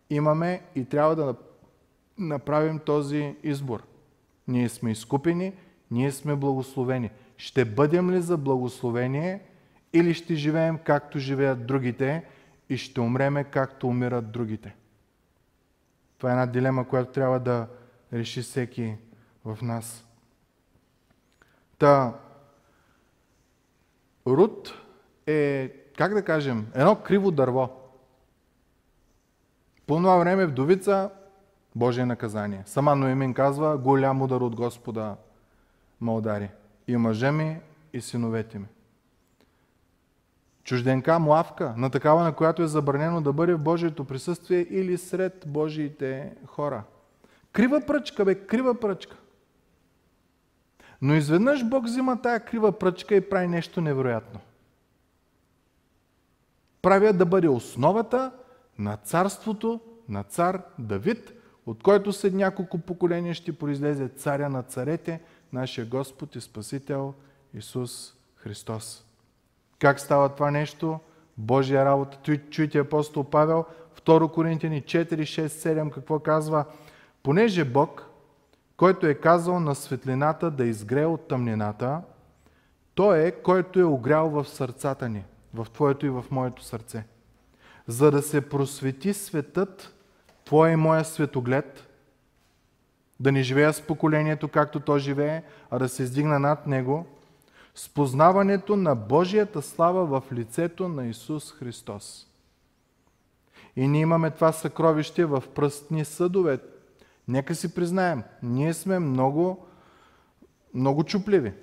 [0.09, 1.35] имаме и трябва да
[2.17, 3.83] направим този избор.
[4.47, 5.53] Ние сме изкупени,
[5.91, 7.11] ние сме благословени.
[7.37, 9.41] Ще бъдем ли за благословение
[9.93, 12.25] или ще живеем както живеят другите
[12.69, 14.75] и ще умреме както умират другите?
[16.17, 17.67] Това е една дилема, която трябва да
[18.13, 18.95] реши всеки
[19.45, 20.05] в нас.
[21.77, 22.13] Та,
[24.27, 24.73] Рут
[25.27, 27.84] е, как да кажем, едно криво дърво.
[29.87, 31.09] По това време вдовица,
[31.75, 32.63] Божие наказание.
[32.65, 35.15] Сама Ноемин казва, голям удар от Господа
[36.01, 36.49] ме удари.
[36.87, 37.59] И мъжа ми,
[37.93, 38.65] и синовете ми.
[40.63, 45.43] Чужденка, млавка, на такава, на която е забранено да бъде в Божието присъствие или сред
[45.47, 46.83] Божиите хора.
[47.51, 49.17] Крива пръчка, бе, крива пръчка.
[51.01, 54.39] Но изведнъж Бог взима тая крива пръчка и прави нещо невероятно.
[56.81, 58.31] Правя да бъде основата
[58.79, 61.33] на царството на цар Давид,
[61.65, 65.21] от който след няколко поколения ще произлезе царя на царете,
[65.53, 67.13] нашия Господ и Спасител
[67.53, 69.05] Исус Христос.
[69.79, 70.99] Как става това нещо?
[71.37, 72.37] Божия работа.
[72.49, 73.65] Чуйте апостол Павел,
[74.05, 76.65] 2 Коринтияни 4, 6, 7, какво казва?
[77.23, 78.09] Понеже Бог,
[78.77, 82.01] който е казал на светлината да изгрее от тъмнината,
[82.95, 87.05] Той е, който е огрял в сърцата ни, в Твоето и в моето сърце.
[87.87, 89.95] За да се просвети светът,
[90.45, 91.87] Твоя и моя светоглед,
[93.19, 97.05] да не живея с поколението, както то живее, а да се издигна над него–
[97.75, 102.27] с познаването на Божията слава в лицето на Исус Христос.
[103.75, 106.59] И ние имаме това съкровище в пръстни съдове.
[107.27, 109.65] Нека си признаем, ние сме много,
[110.73, 111.53] много чупливи.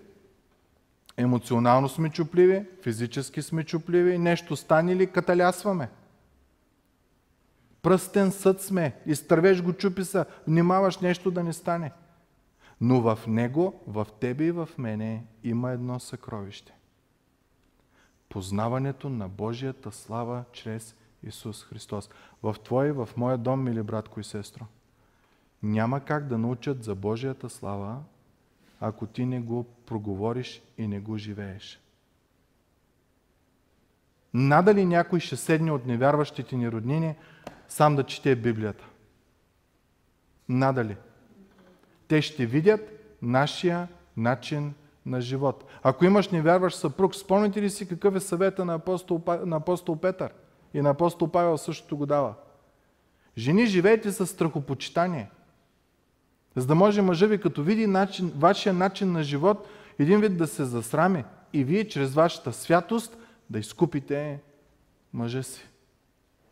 [1.16, 5.88] Емоционално сме чупливи, физически сме чупливи, нещо стане ли каталясваме.
[7.82, 11.92] Пръстен съд сме, изтървеш го чупи се, внимаваш нещо да не стане.
[12.80, 16.74] Но в него, в тебе и в мене има едно съкровище.
[18.28, 22.10] Познаването на Божията слава чрез Исус Христос.
[22.42, 24.64] В твой и в моя дом, мили братко и сестро.
[25.62, 28.02] няма как да научат за Божията слава,
[28.80, 31.80] ако ти не го проговориш и не го живееш.
[34.34, 37.14] Надали някой ще седне от невярващите ни роднини
[37.72, 38.84] сам да чете Библията?
[40.48, 40.96] Надали.
[42.08, 42.80] Те ще видят
[43.22, 44.74] нашия начин
[45.06, 45.64] на живот.
[45.82, 50.32] Ако имаш невярващ съпруг, спомните ли си какъв е съвета на апостол, на апостол Петър?
[50.74, 52.34] И на апостол Павел същото го дава.
[53.38, 55.30] Жени, живейте с страхопочитание.
[56.56, 60.46] За да може мъжа ви, като види начин, вашия начин на живот, един вид да
[60.46, 63.16] се засрами и вие чрез вашата святост
[63.50, 64.40] да изкупите
[65.12, 65.71] мъжа си.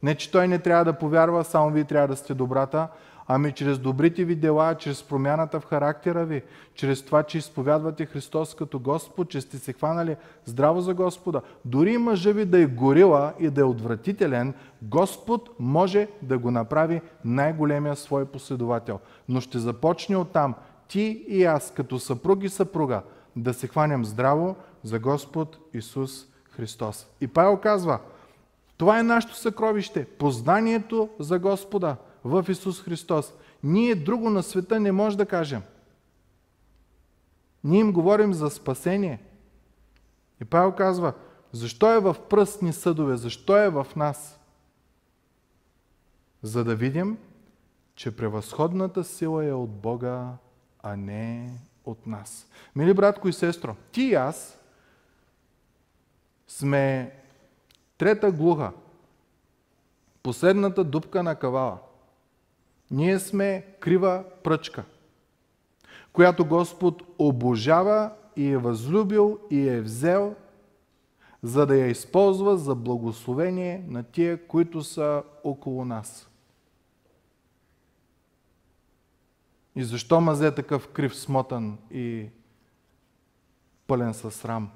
[0.02, 2.88] Не, че той не трябва да повярва, само вие трябва да сте добрата,
[3.32, 6.42] ами чрез добрите ви дела, чрез промяната в характера ви,
[6.74, 11.40] чрез това, че изповядвате Христос като Господ, че сте се хванали здраво за Господа.
[11.64, 17.00] Дори мъжа ви да е горила и да е отвратителен, Господ може да го направи
[17.24, 18.98] най-големия свой последовател.
[19.28, 20.54] Но ще започне оттам
[20.88, 23.02] ти и аз, като съпруг и съпруга,
[23.36, 27.06] да се хванем здраво за Господ Исус Христос.
[27.20, 27.98] И Павел казва,
[28.80, 33.32] това е нашето съкровище, познанието за Господа в Исус Христос.
[33.62, 35.62] Ние друго на света не може да кажем.
[37.64, 39.22] Ние им говорим за спасение.
[40.40, 41.12] И Павел казва,
[41.52, 44.40] защо е в пръстни съдове, защо е в нас?
[46.42, 47.18] За да видим,
[47.94, 50.32] че превъзходната сила е от Бога,
[50.82, 51.52] а не
[51.84, 52.46] от нас.
[52.76, 54.58] Мили братко и сестро, ти и аз
[56.48, 57.16] сме
[58.00, 58.72] трета глуха,
[60.22, 61.78] последната дупка на кавала.
[62.90, 64.84] Ние сме крива пръчка,
[66.12, 70.36] която Господ обожава и е възлюбил и е взел,
[71.42, 76.28] за да я използва за благословение на тия, които са около нас.
[79.76, 82.28] И защо мазе такъв крив, смотан и
[83.86, 84.70] пълен със срам?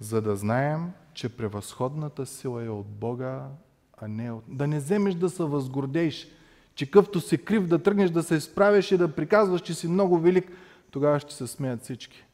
[0.00, 3.48] За да знаем, че превъзходната сила е от Бога,
[3.96, 4.44] а не от...
[4.48, 6.28] Да не вземеш да се възгордееш,
[6.74, 10.18] че къвто си крив да тръгнеш да се изправиш и да приказваш, че си много
[10.18, 10.52] велик,
[10.90, 12.24] тогава ще се смеят всички.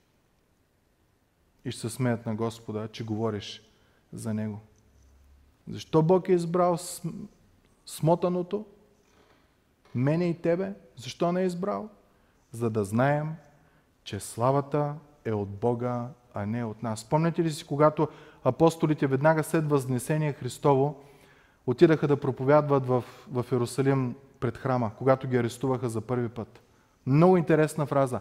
[1.65, 3.63] И ще се смеят на Господа, че говориш
[4.13, 4.61] за Него.
[5.69, 6.79] Защо Бог е избрал
[7.87, 8.65] смотаното?
[9.95, 10.75] Мене и тебе?
[10.97, 11.89] Защо не е избрал?
[12.53, 13.35] За да знаем,
[14.05, 14.95] че славата
[15.25, 17.01] е от Бога, а не от нас.
[17.01, 18.09] Спомняте ли си, когато
[18.49, 21.05] апостолите веднага след Възнесение Христово
[21.67, 26.61] отидаха да проповядват в, в Иерусалим пред храма, когато ги арестуваха за първи път.
[27.07, 28.21] Много интересна фраза.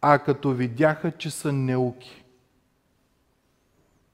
[0.00, 2.24] А като видяха, че са неуки.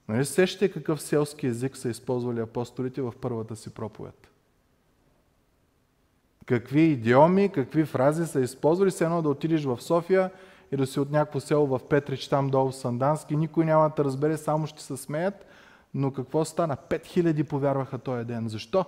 [0.09, 4.29] Нали сещате какъв селски език са използвали апостолите в първата си проповед?
[6.47, 10.31] Какви идиоми, какви фрази са използвали, все едно да отидеш в София
[10.73, 14.05] и да си от някакво село в Петрич, там долу в Сандански, никой няма да
[14.05, 15.47] разбере, само ще се смеят,
[15.95, 16.77] но какво стана?
[16.91, 18.49] 5000 повярваха този ден.
[18.49, 18.85] Защо?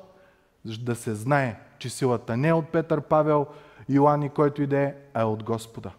[0.64, 3.46] Да се знае, че силата не е от Петър, Павел,
[3.88, 5.90] Йоанни, който иде, а е от Господа.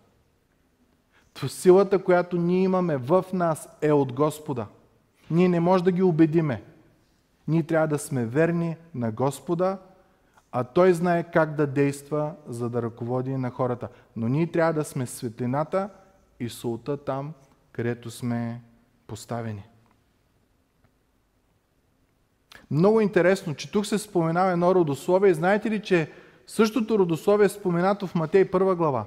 [1.33, 4.65] То силата, която ние имаме в нас, е от Господа.
[5.31, 6.63] Ние не можем да ги убедиме.
[7.47, 9.77] Ние трябва да сме верни на Господа,
[10.51, 13.87] а Той знае как да действа, за да ръководи на хората.
[14.15, 15.89] Но ние трябва да сме светлината
[16.39, 17.33] и солта там,
[17.71, 18.61] където сме
[19.07, 19.63] поставени.
[22.71, 25.33] Много интересно, че тук се споменава едно родословие.
[25.33, 26.11] Знаете ли, че
[26.47, 29.05] същото родословие е споменато в Матей 1 глава?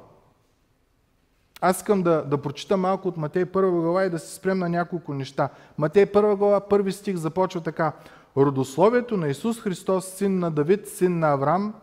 [1.60, 4.68] Аз искам да, да прочита малко от Матей 1 глава и да се спрем на
[4.68, 5.48] няколко неща.
[5.78, 7.92] Матей 1 глава, първи стих започва така.
[8.36, 11.74] Родословието на Исус Христос, син на Давид, син на Авраам.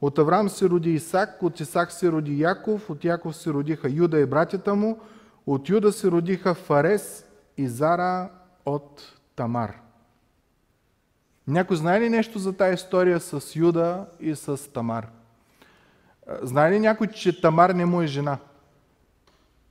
[0.00, 4.20] От Авраам се роди Исак, от Исак се роди Яков, от Яков се родиха Юда
[4.20, 5.00] и братята му,
[5.46, 8.30] от Юда се родиха Фарес и Зара
[8.66, 9.02] от
[9.36, 9.74] Тамар.
[11.46, 15.08] Някой знае ли нещо за тази история с Юда и с Тамар?
[16.42, 18.38] Знае ли някой, че Тамар не му е жена?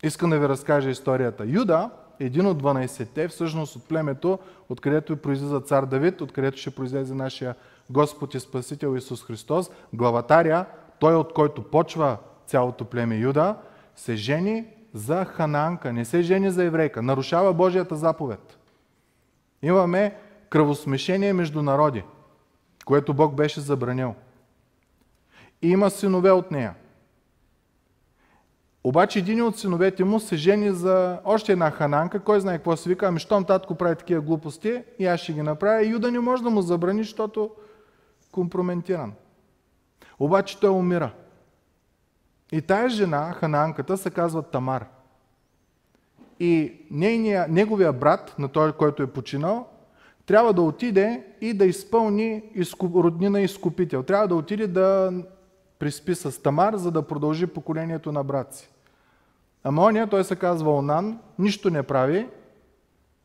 [0.04, 1.46] Искам да ви разкажа историята.
[1.46, 1.90] Юда,
[2.26, 7.56] един от 12-те, всъщност от племето, откъдето произлиза цар Давид, откъдето ще произлезе нашия
[7.90, 10.66] Господ и Спасител Исус Христос, главатаря,
[11.00, 12.18] той от който почва
[12.48, 13.56] цялото племе Юда,
[13.96, 18.58] се жени за ханаанка, не се жени за еврейка, нарушава Божията заповед.
[19.62, 20.16] Имаме
[20.50, 22.04] кръвосмешение между народи,
[22.86, 24.16] което Бог беше забранил.
[25.62, 26.76] И има синове от нея.
[28.84, 32.90] Обаче един от синовете му се жени за още една хананка, кой знае какво се
[32.90, 35.86] вика, ами щом татко прави такива глупости, и аз ще ги направя.
[35.86, 37.52] Юда не може да му забрани, защото
[38.32, 39.14] компрометиран.
[40.20, 41.12] Обаче той умира.
[42.52, 44.86] И тая жена, ханаанката, се казва Тамар.
[46.40, 49.68] И нейния, неговия брат, на той, който е починал,
[50.26, 54.04] трябва да отиде и да изпълни изкуп, роднина изкупител.
[54.04, 55.14] Трябва да отиде да
[55.80, 58.71] приспи с Тамар, за да продължи поколението на брат си.
[59.64, 62.30] Ама оня, той се казва Онан, нищо не прави,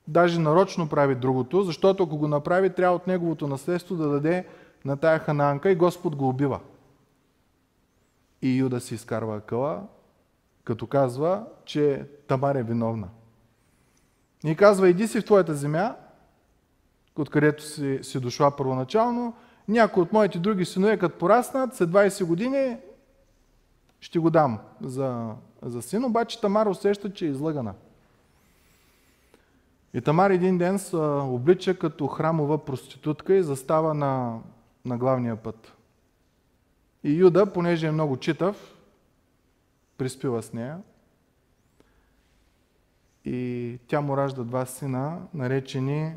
[0.09, 4.47] даже нарочно прави другото, защото ако го направи, трябва от неговото наследство да даде
[4.85, 6.61] на тая хананка и Господ го убива.
[8.43, 9.83] И Юда си изкарва къла,
[10.65, 13.09] като казва, че Тамар е виновна.
[14.45, 15.95] И казва, иди си в твоята земя,
[17.17, 19.35] откъдето си, си дошла първоначално,
[19.69, 22.77] някой от моите други синове, като пораснат, след 20 години
[24.01, 25.35] ще го дам за,
[25.67, 27.75] за син, обаче Тамар усеща, че е излъгана.
[29.95, 34.41] И Тамар един ден се облича като храмова проститутка и застава на,
[34.85, 35.73] на главния път.
[37.05, 38.75] И Юда, понеже е много читав,
[39.99, 40.79] приспива с нея.
[43.25, 46.13] И тя му ражда два сина, наречени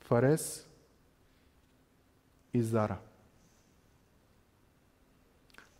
[0.00, 0.68] Фарес
[2.54, 2.96] и Зара.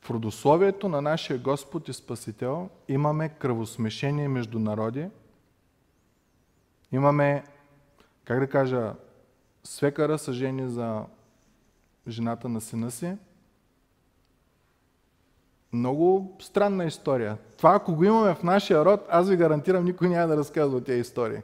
[0.04, 5.08] В родословието на нашия Господ и Спасител имаме кръвосмешение между народи,
[6.92, 7.44] имаме,
[8.24, 8.92] как да кажа,
[9.64, 11.02] свекара съжени за
[12.08, 13.16] жената на сина си.
[15.72, 17.38] Много странна история.
[17.56, 21.00] Това, ако го имаме в нашия род, аз ви гарантирам, никой няма да разказва тези
[21.00, 21.40] истории.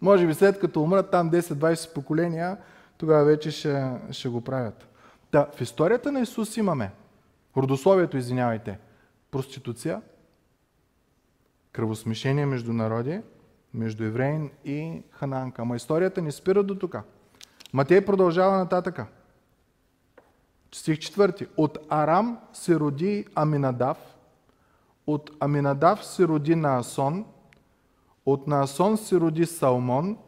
[0.00, 2.58] Може би след като умрат там 10-20 поколения,
[2.98, 4.88] тогава вече ще, ще го правят.
[5.32, 6.92] Да, в историята на Исус имаме
[7.56, 8.78] родословието, извинявайте,
[9.30, 10.02] проституция,
[11.72, 13.20] кръвосмешение между народи,
[13.74, 15.62] между евреин и хананка.
[15.62, 16.96] Ама историята не спира до тук.
[17.72, 19.06] Матей продължава нататъка.
[20.72, 21.48] Стих 4.
[21.56, 23.98] От Арам се роди Аминадав,
[25.06, 27.24] от Аминадав се роди Наасон,
[28.26, 30.18] от Наасон се роди Салмон,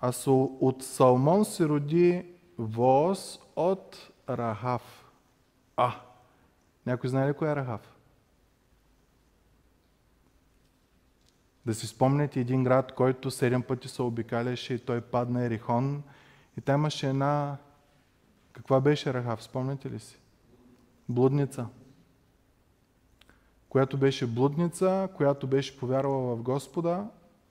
[0.00, 0.12] а
[0.60, 2.26] от Салмон се роди
[2.58, 5.12] Воз от Рахав.
[5.76, 5.92] А,
[6.88, 7.94] някой знае ли кой е Рахав?
[11.66, 16.02] Да си спомняте един град, който седем пъти се обикаляше и той падна Ерихон.
[16.58, 17.56] И там имаше една...
[18.52, 19.42] Каква беше Рахав?
[19.42, 20.18] Спомняте ли си?
[21.08, 21.66] Блудница.
[23.68, 27.06] Която беше блудница, която беше повярвала в Господа,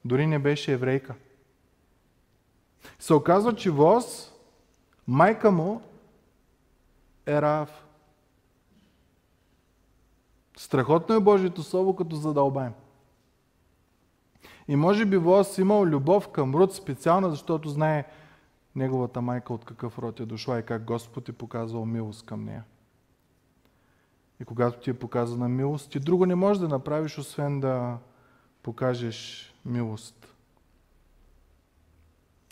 [0.05, 1.15] дори не беше еврейка.
[2.99, 4.33] Се оказва, че Воз,
[5.07, 5.81] майка му,
[7.25, 7.86] е Рахав.
[10.57, 12.73] Страхотно е Божието Слово, като задълбаем.
[14.67, 18.05] И може би Воз имал любов към Руд специална, защото знае
[18.75, 22.63] неговата майка от какъв род е дошла и как Господ е показал милост към нея.
[24.39, 27.97] И когато ти е показана милост, ти друго не можеш да направиш, освен да
[28.63, 30.27] покажеш милост.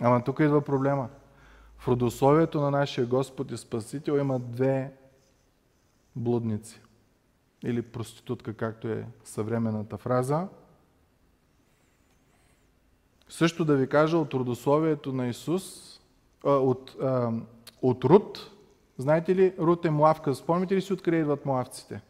[0.02, 1.10] Ама тук идва проблема.
[1.78, 4.94] В родословието на нашия Господ и Спасител има две
[6.16, 6.82] блудници.
[7.66, 10.48] Или проститутка, както е съвременната фраза.
[13.30, 15.96] Също да ви кажа от родословието на Исус,
[16.44, 16.96] от,
[17.82, 18.52] от Рут,
[18.98, 20.36] знаете ли, Рут е млавка.
[20.36, 22.02] Спомните ли си откъде идват млавците?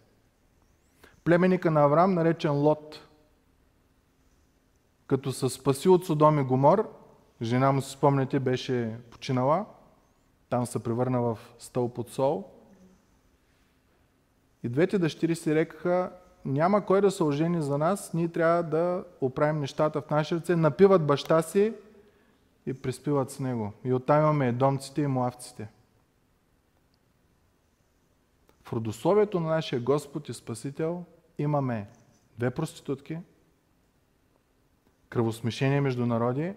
[1.23, 2.99] Племеника на Авраам, наречен Лот,
[5.07, 6.89] като се спаси от Содом и Гомор,
[7.41, 9.65] жена му, си спомняте, беше починала,
[10.49, 12.54] там се превърна в стълб от сол.
[14.65, 16.11] И двете дъщери си рекаха,
[16.45, 20.55] няма кой да се ожени за нас, ние трябва да оправим нещата в наши ръце.
[20.55, 21.73] Напиват баща си
[22.65, 23.73] и приспиват с него.
[23.83, 25.67] И оттам имаме домците и млавците.
[28.63, 31.05] В родословието на нашия Господ и Спасител
[31.37, 31.87] имаме
[32.37, 33.17] две проститутки,
[35.09, 36.53] кръвосмешение между народи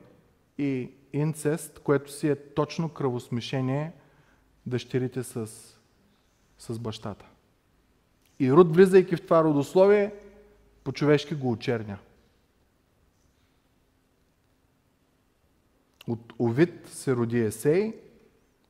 [0.58, 3.92] и инцест, което си е точно кръвосмешение
[4.66, 5.46] дъщерите с,
[6.58, 7.24] с бащата.
[8.40, 10.14] И Руд, влизайки в това родословие,
[10.84, 11.98] по-човешки го очерня.
[16.08, 17.94] От Овид се роди Есей,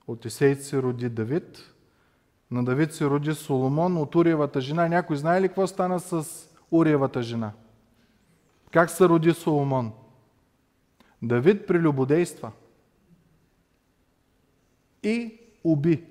[0.07, 1.75] от Есей се роди Давид,
[2.51, 4.89] на Давид се роди Соломон, от Уриевата жена.
[4.89, 6.27] Някой знае ли какво стана с
[6.71, 7.53] Уриевата жена?
[8.71, 9.93] Как се роди Соломон?
[11.23, 12.53] Давид прелюбодейства
[15.03, 16.05] и уби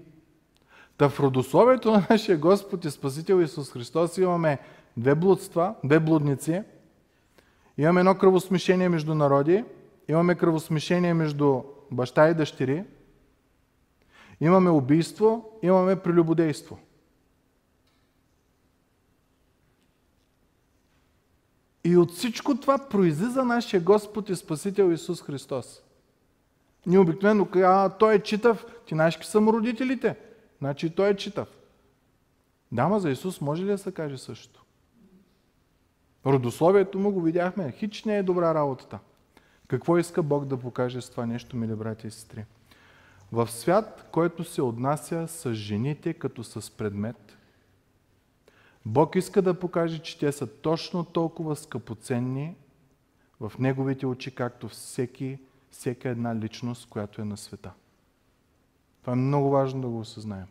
[0.97, 4.59] Та в родословието на нашия Господ и Спасител Исус Христос имаме
[4.97, 6.63] две блудства, две блудници,
[7.77, 9.65] имаме едно кръвосмешение между народи,
[10.07, 12.83] имаме кръвосмешение между баща и дъщери,
[14.41, 16.79] имаме убийство, имаме прелюбодейство.
[21.83, 25.83] И от всичко това произлиза нашия Господ и Спасител Исус Христос.
[26.85, 30.15] Ние обикновено казваме, той е читав, ти знаеш какви са родителите.
[30.59, 31.47] Значи той е читав.
[32.71, 34.63] Дама за Исус може ли да се каже също?
[36.25, 37.71] Родословието му го видяхме.
[37.71, 38.99] Хич не е добра работата.
[39.67, 42.45] Какво иска Бог да покаже с това нещо, мили брати и сестри?
[43.31, 47.37] В свят, който се отнася с жените като с предмет,
[48.85, 52.55] Бог иска да покаже, че те са точно толкова скъпоценни
[53.39, 55.39] в Неговите очи, както всеки,
[55.71, 57.71] всека една личност, която е на света.
[59.07, 60.45] Това е много важно да го осъзнаем.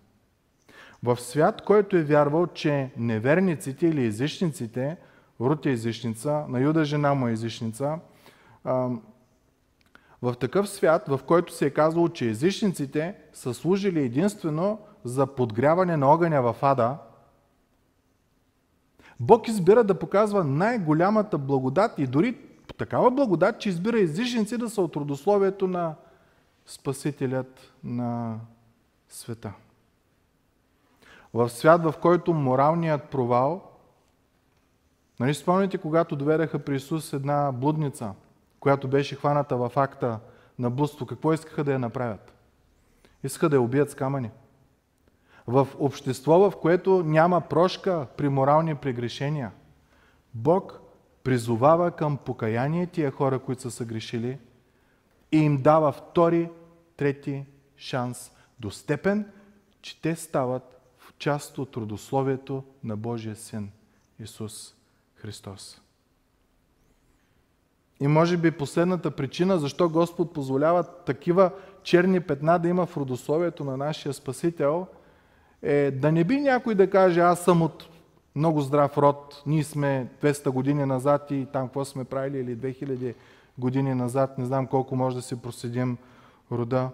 [1.02, 4.96] В свят, който е вярвал, че неверниците или езичниците,
[5.40, 7.98] Рут е езичница, на Юда жена му е езичница,
[10.22, 15.96] в такъв свят, в който се е казало, че езичниците са служили единствено за подгряване
[15.96, 16.98] на огъня в ада,
[19.20, 22.38] Бог избира да показва най-голямата благодат и дори
[22.78, 25.94] такава благодат, че избира езичници да са от родословието на
[26.66, 28.38] Спасителят на
[29.08, 29.52] света.
[31.34, 33.70] В свят, в който моралният провал,
[35.20, 38.14] нали спомните, когато доведаха при Исус една блудница–
[38.66, 40.18] която беше хваната в акта
[40.58, 42.32] на блудство, какво искаха да я направят?
[43.24, 44.30] Искаха да я убият с камъни.
[45.46, 49.52] В общество, в което няма прошка при морални прегрешения,
[50.34, 50.80] Бог
[51.24, 54.38] призовава към покаяние тия хора, които са съгрешили
[55.32, 56.50] и им дава втори,
[56.96, 57.44] трети
[57.76, 59.26] шанс до степен,
[59.82, 63.70] че те стават в част от родословието на Божия Син
[64.20, 64.74] Исус
[65.14, 65.80] Христос.
[68.00, 71.50] И може би последната причина, защо Господ позволява такива
[71.82, 74.86] черни петна да има в родословието на нашия Спасител,
[75.62, 77.88] е да не би някой да каже, аз съм от
[78.34, 83.14] много здрав род, ние сме 200 години назад и там какво сме правили, или 2000
[83.58, 85.98] години назад, не знам колко може да си проследим
[86.52, 86.90] рода.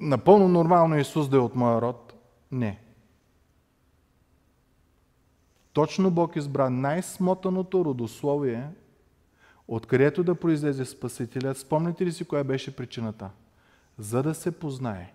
[0.00, 2.14] Напълно нормално е Исус да е от моя род?
[2.52, 2.80] Не.
[5.72, 8.70] Точно Бог избра най-смотаното родословие,
[9.68, 11.58] откъдето да произлезе Спасителят.
[11.58, 13.30] Спомните ли си коя беше причината?
[13.98, 15.12] За да се познае,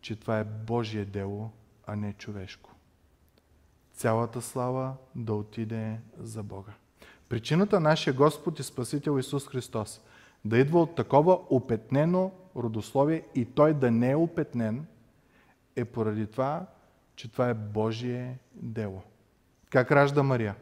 [0.00, 1.50] че това е Божие дело,
[1.86, 2.70] а не човешко.
[3.92, 6.72] Цялата слава да отиде за Бога.
[7.28, 10.00] Причината нашия Господ и Спасител Исус Христос
[10.44, 14.86] да идва от такова опетнено родословие и той да не е опетнен,
[15.76, 16.66] е поради това,
[17.16, 19.02] че това е Божие дело.
[19.70, 20.54] Как ражда Мария?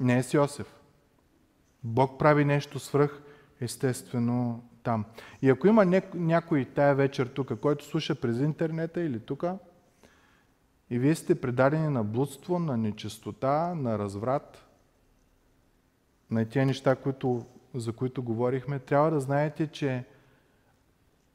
[0.00, 0.74] Не е с Йосиф.
[1.84, 3.22] Бог прави нещо свръх
[3.60, 5.04] естествено там.
[5.42, 9.44] И ако има някой тая вечер тук, който слуша през интернета или тук,
[10.90, 14.63] и вие сте предадени на блудство, на нечистота, на разврат,
[16.34, 20.04] на тези неща, които, за които говорихме, трябва да знаете, че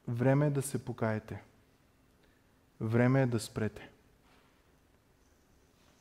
[0.07, 1.41] време е да се покаете.
[2.81, 3.89] Време е да спрете.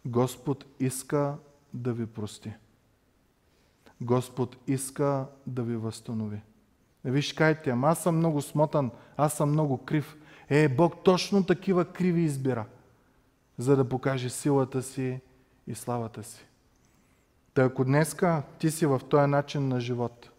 [0.06, 1.36] Господ иска
[1.74, 2.52] да ви прости.
[4.00, 6.40] Господ иска да ви възстанови.
[7.04, 10.16] Виж, ще кажете, ама аз съм много смотан, аз съм много крив.
[10.48, 12.66] Е, Бог точно такива криви избира,
[13.58, 15.20] за да покаже силата си
[15.66, 16.47] и славата си.
[17.58, 20.30] Та ако днеска ти си в този начин на живот,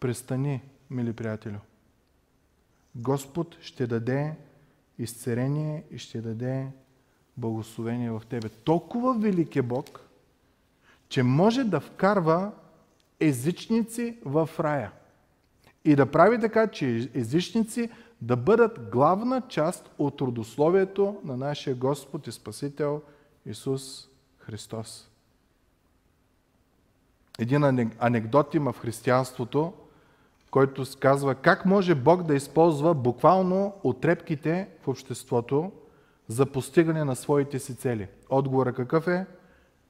[0.00, 1.58] престани, мили приятелю.
[2.94, 4.36] Господ ще даде
[4.98, 6.66] изцерение и ще даде
[7.36, 8.48] благословение в тебе.
[8.48, 10.00] Толкова велик е Бог,
[11.08, 12.52] че може да вкарва
[13.20, 14.92] езичници в рая.
[15.84, 17.90] И да прави така, че езичници
[18.20, 23.02] да бъдат главна част от родословието на нашия Господ и Спасител
[23.46, 25.10] Исус Христос.
[27.38, 29.72] Един анекдот има в християнството,
[30.50, 35.72] който казва как може Бог да използва буквално отрепките в обществото,
[36.28, 38.08] за постигане на своите си цели.
[38.30, 39.26] Отговора какъв е?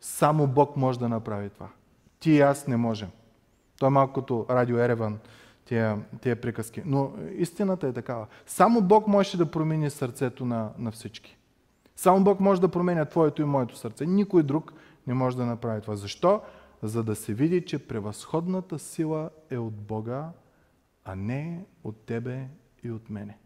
[0.00, 1.68] Само Бог може да направи това.
[2.20, 3.08] Ти и аз не можем.
[3.76, 5.18] Това е малко като радио Ереван,
[5.64, 6.82] тия, тия приказки.
[6.84, 8.26] Но истината е такава.
[8.46, 11.36] Само Бог може да промени сърцето на, на всички.
[11.96, 14.06] Само Бог може да променя твоето и моето сърце.
[14.06, 14.72] Никой друг
[15.06, 15.96] не може да направи това.
[15.96, 16.40] Защо?
[16.84, 20.30] За да се види, че превъзходната сила е от Бога,
[21.04, 22.48] а не от тебе
[22.82, 23.38] и от мене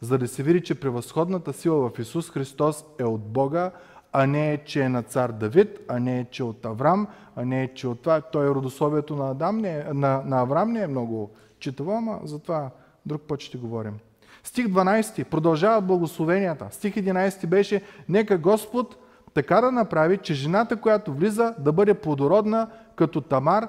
[0.00, 3.70] за да се види, че превъзходната сила в Исус Христос е от Бога,
[4.12, 7.06] а не е, че е на цар Давид, а не е, че от Аврам,
[7.36, 8.20] а не е, че от това.
[8.20, 12.20] Той е родословието на, Адам, не е, на, на Аврам не е много читаво, ама
[12.24, 12.70] за това
[13.06, 13.98] друг път ще говорим.
[14.44, 15.24] Стих 12.
[15.24, 16.68] Продължават благословенията.
[16.70, 18.96] Стих 11 беше Нека Господ
[19.34, 23.68] така да направи, че жената, която влиза, да бъде плодородна като Тамар,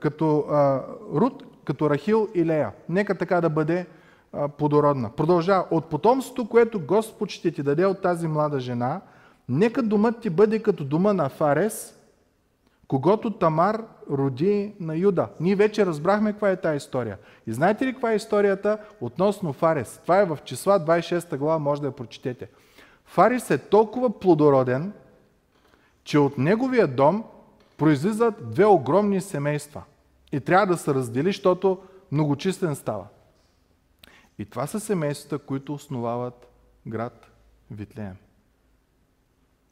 [0.00, 0.80] като а,
[1.14, 2.70] Рут, като Рахил и Лея.
[2.88, 3.86] Нека така да бъде
[4.58, 5.10] плодородна.
[5.10, 5.66] Продължава.
[5.70, 9.00] От потомството, което Господ ще ти даде от тази млада жена,
[9.48, 11.98] нека думът ти бъде като дума на Фарес,
[12.88, 15.28] когато Тамар роди на Юда.
[15.40, 17.18] Ние вече разбрахме каква е тази история.
[17.46, 20.00] И знаете ли каква е историята относно Фарес?
[20.02, 22.48] Това е в числа 26 глава, може да я прочетете.
[23.12, 24.92] Фарис е толкова плодороден,
[26.04, 27.24] че от неговия дом
[27.78, 29.82] произлизат две огромни семейства.
[30.32, 31.82] И трябва да се раздели, защото
[32.12, 33.06] многочислен става.
[34.38, 36.46] И това са семействата, които основават
[36.86, 37.26] град
[37.70, 38.16] Витлеем.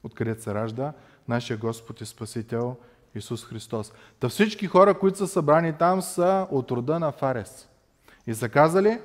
[0.02, 0.92] Откъдето се ражда
[1.28, 2.76] нашия Господ и Спасител
[3.14, 3.92] Исус Христос.
[4.18, 7.68] Та всички хора, които са събрани там, са от рода на Фарес.
[8.26, 9.00] И са казали,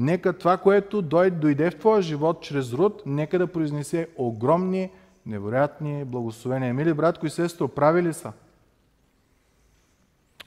[0.00, 4.90] нека това, което дойде в твоя живот чрез руд, нека да произнесе огромни,
[5.26, 6.74] невероятни благословения.
[6.74, 8.32] Мили братко и сестро, правили са.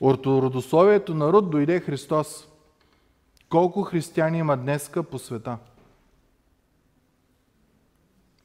[0.01, 2.47] От родословието на руд дойде Христос.
[3.49, 5.57] Колко християни има днеска по света?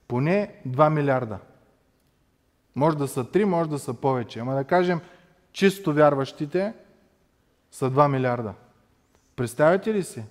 [0.08, 1.38] Поне 2 милиарда.
[2.74, 4.38] Може да са 3, може да са повече.
[4.40, 5.00] Ама да кажем,
[5.52, 6.74] чисто вярващите
[7.70, 8.54] са 2 милиарда.
[9.36, 10.24] Представяте ли си?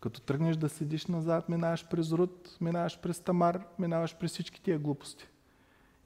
[0.00, 4.78] Като тръгнеш да седиш назад, минаваш през Руд, минаваш през Тамар, минаваш през всички тия
[4.78, 5.28] глупости.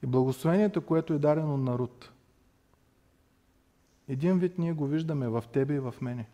[0.03, 2.11] И благословението, което е дадено на Руд.
[4.09, 6.29] Един вид ние го виждаме в тебе и в мене.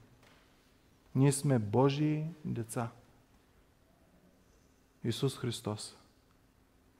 [1.14, 2.90] Ние сме Божии деца.
[5.04, 5.96] Исус Христос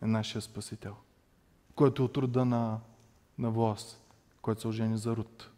[0.02, 0.96] е нашия Спасител,
[1.74, 2.80] който е от рода на,
[3.38, 4.00] на Воз,
[4.42, 5.50] който се ожени за Руд.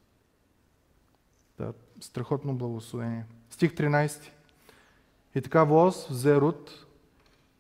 [1.58, 3.24] Да, страхотно благословение.
[3.50, 4.30] Стих 13.
[5.34, 6.86] И така Воз взе Руд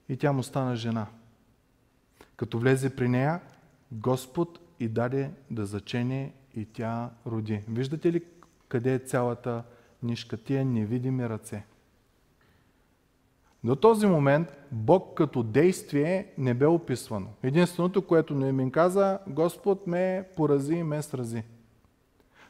[0.08, 1.06] и тя му стана жена.
[2.36, 3.40] Като влезе при нея,
[3.92, 7.62] Господ и даде да зачене и тя роди.
[7.68, 8.22] Виждате ли
[8.68, 9.62] къде е цялата
[10.02, 10.36] нишка?
[10.36, 11.64] Тия невидими ръце.
[13.64, 17.26] До този момент Бог като действие не бе описвано.
[17.42, 21.42] Единственото, което ми каза, Господ ме порази и ме срази.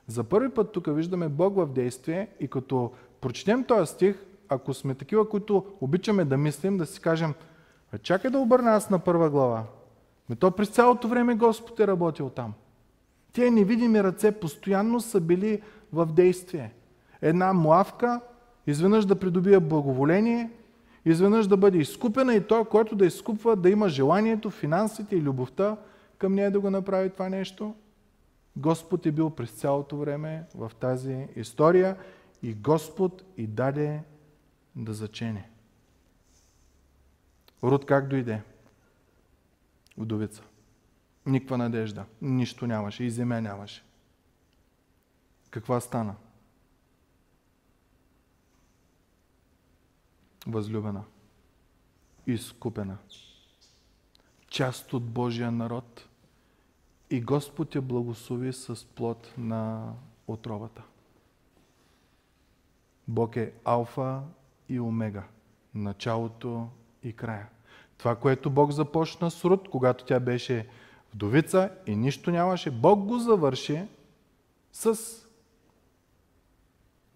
[0.06, 4.94] За първи път тук виждаме Бог в действие и като прочетем този стих, ако сме
[4.94, 7.34] такива, които обичаме да мислим, да си кажем,
[8.02, 9.64] чакай да обърна аз на първа глава.
[10.28, 12.54] Но то през цялото време Господ е работил там.
[13.32, 16.72] Тия невидими ръце постоянно са били в действие.
[17.22, 18.20] Една млавка
[18.66, 20.50] изведнъж да придобие благоволение,
[21.04, 25.76] изведнъж да бъде изкупена и той, който да изкупва, да има желанието, финансите и любовта
[26.18, 27.74] към нея да го направи това нещо.
[28.56, 31.96] Господ е бил през цялото време в тази история
[32.42, 34.00] и Господ и даде
[34.80, 35.50] да зачене.
[37.62, 38.42] Руд как дойде?
[39.96, 40.42] Удовица.
[41.26, 42.06] Никаква надежда.
[42.20, 43.04] Нищо нямаше.
[43.04, 43.82] И земя нямаше.
[45.50, 46.16] Каква стана?
[50.46, 51.04] Възлюбена.
[52.26, 52.98] Изкупена.
[54.48, 56.08] Част от Божия народ.
[57.10, 59.94] И Господ я благослови с плод на
[60.26, 60.82] отровата.
[63.08, 64.22] Бог е алфа
[64.70, 65.22] и омега.
[65.74, 66.68] Началото
[67.02, 67.48] и края.
[67.98, 70.66] Това, което Бог започна с Руд, когато тя беше
[71.14, 73.82] вдовица и нищо нямаше, Бог го завърши
[74.72, 74.98] с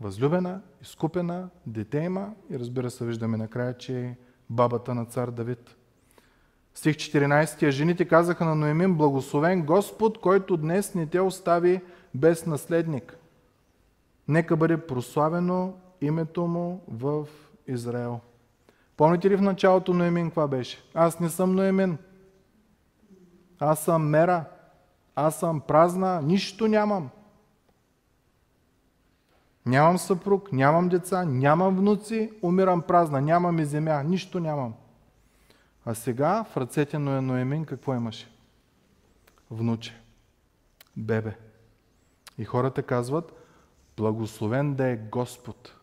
[0.01, 4.17] възлюбена, изкупена, дете има и разбира се, виждаме накрая, че е
[4.51, 5.77] бабата на цар Давид.
[6.75, 7.71] Стих 14.
[7.71, 11.81] Жените казаха на Ноемин, благословен Господ, който днес не те остави
[12.15, 13.17] без наследник.
[14.29, 15.75] Нека бъде прославено
[16.05, 17.29] името му в
[17.67, 18.21] Израел.
[18.97, 20.83] Помните ли в началото Ноемин каква беше?
[20.95, 21.99] Аз не съм Ноемин.
[23.59, 24.45] Аз съм мера.
[25.17, 26.23] Аз съм празна.
[26.23, 27.11] Нищо нямам.
[29.67, 34.75] Нямам съпруг, нямам деца, нямам внуци, умирам празна, нямам и земя, нищо нямам.
[35.87, 38.31] А сега в ръцете на Ноемин какво имаше?
[39.51, 40.01] Внуче,
[40.97, 41.37] бебе.
[42.39, 43.33] И хората казват,
[43.97, 45.75] благословен да е Господ,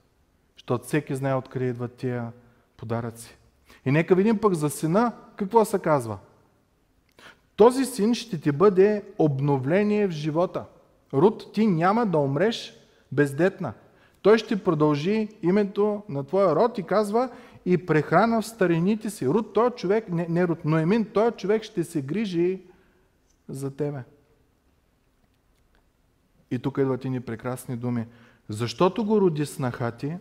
[0.61, 2.31] защото всеки знае откъде идват тия
[2.77, 3.37] подаръци.
[3.85, 6.17] И нека видим пък за сина какво се казва.
[7.55, 10.65] Този син ще ти бъде обновление в живота.
[11.13, 12.73] Рут, ти няма да умреш
[13.11, 13.73] бездетна.
[14.21, 17.29] Той ще продължи името на твоя род и казва
[17.65, 19.27] и прехрана в старините си.
[19.27, 22.61] Рут, той човек, не, не Рут, но Емин, той човек ще се грижи
[23.49, 24.03] за тебе.
[26.51, 28.05] И тук идват и ни прекрасни думи.
[28.49, 30.17] Защото го роди снаха ти,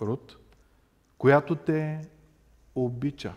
[0.00, 0.38] Рут,
[1.18, 2.08] която те
[2.74, 3.34] обича.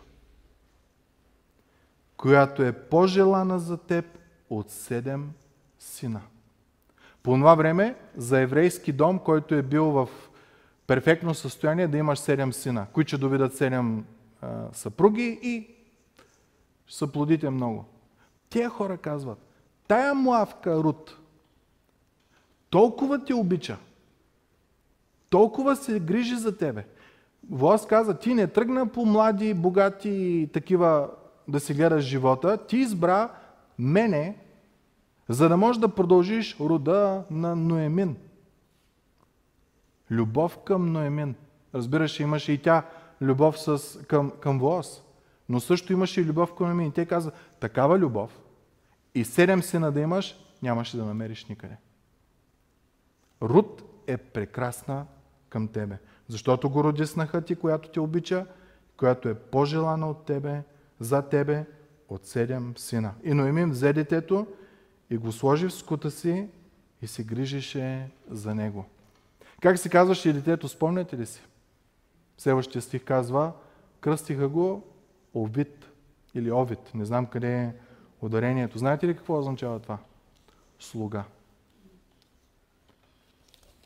[2.20, 4.06] която е по-желана за теб
[4.50, 5.32] от седем
[5.80, 6.22] сина.
[7.24, 10.10] По това време за еврейски дом, който е бил в
[10.88, 14.06] перфектно състояние, да имаш седем сина, които ще доведат седем
[14.74, 15.68] съпруги и
[16.88, 17.86] съплодите много.
[18.50, 19.40] Тия хора казват,
[19.88, 21.18] тая млавка Рут
[22.70, 23.78] толкова те обича,
[25.30, 26.86] толкова се грижи за тебе.
[27.50, 31.10] Влас каза, ти не тръгна по млади, богати и такива
[31.48, 33.30] да си гледаш живота, ти избра
[33.80, 34.38] мене,
[35.30, 38.16] за да можеш да продължиш рода на Ноемин.
[40.12, 41.36] Любов към Ноемин.
[41.76, 42.84] Разбираш, имаше и тя
[43.22, 45.04] любов с, към, към Влас.
[45.50, 46.88] Но също имаше и любов към Ноемин.
[46.88, 48.40] И те каза, такава любов
[49.16, 51.78] и седем сина да имаш, нямаше да намериш никъде.
[53.42, 55.06] Рут е прекрасна
[55.50, 55.98] към тебе,
[56.28, 58.46] защото го роди снаха ти, която те обича,
[58.98, 60.64] която е по-желана от тебе,
[61.00, 61.66] за тебе
[62.10, 63.14] от седем сина.
[63.24, 64.48] И Ноемин взе детето
[65.10, 66.48] и го сложи в скута си
[67.02, 68.86] и се грижише за него.
[69.62, 71.42] Как се казваше и детето, спомняте ли си?
[72.38, 73.52] Следващия стих казва,
[74.02, 74.84] кръстиха го
[75.36, 75.90] Овид
[76.36, 76.94] или Овид.
[76.94, 77.74] Не знам къде е
[78.22, 78.78] ударението.
[78.78, 79.98] Знаете ли какво означава това?
[80.80, 81.24] Слуга.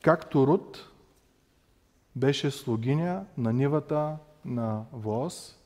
[0.01, 0.92] Както Рут
[2.15, 5.59] беше слугиня на нивата на Воз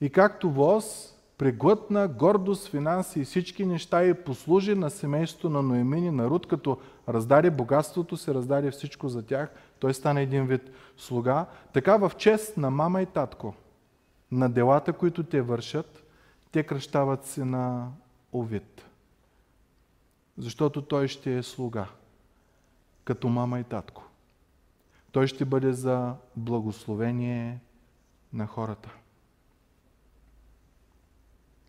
[0.00, 6.10] и както Воз преглътна гордост, финанси и всички неща и послужи на семейството на Ноемини,
[6.10, 6.78] на Руд, като
[7.08, 11.46] раздаде богатството се, раздаде всичко за тях, той стана един вид слуга.
[11.72, 13.54] Така в чест на мама и татко,
[14.32, 16.04] на делата, които те вършат,
[16.52, 17.88] те кръщават се на
[18.32, 18.86] Овид.
[20.38, 21.86] Защото той ще е слуга,
[23.04, 24.03] като мама и татко.
[25.14, 27.60] Той ще бъде за благословение
[28.32, 28.94] на хората.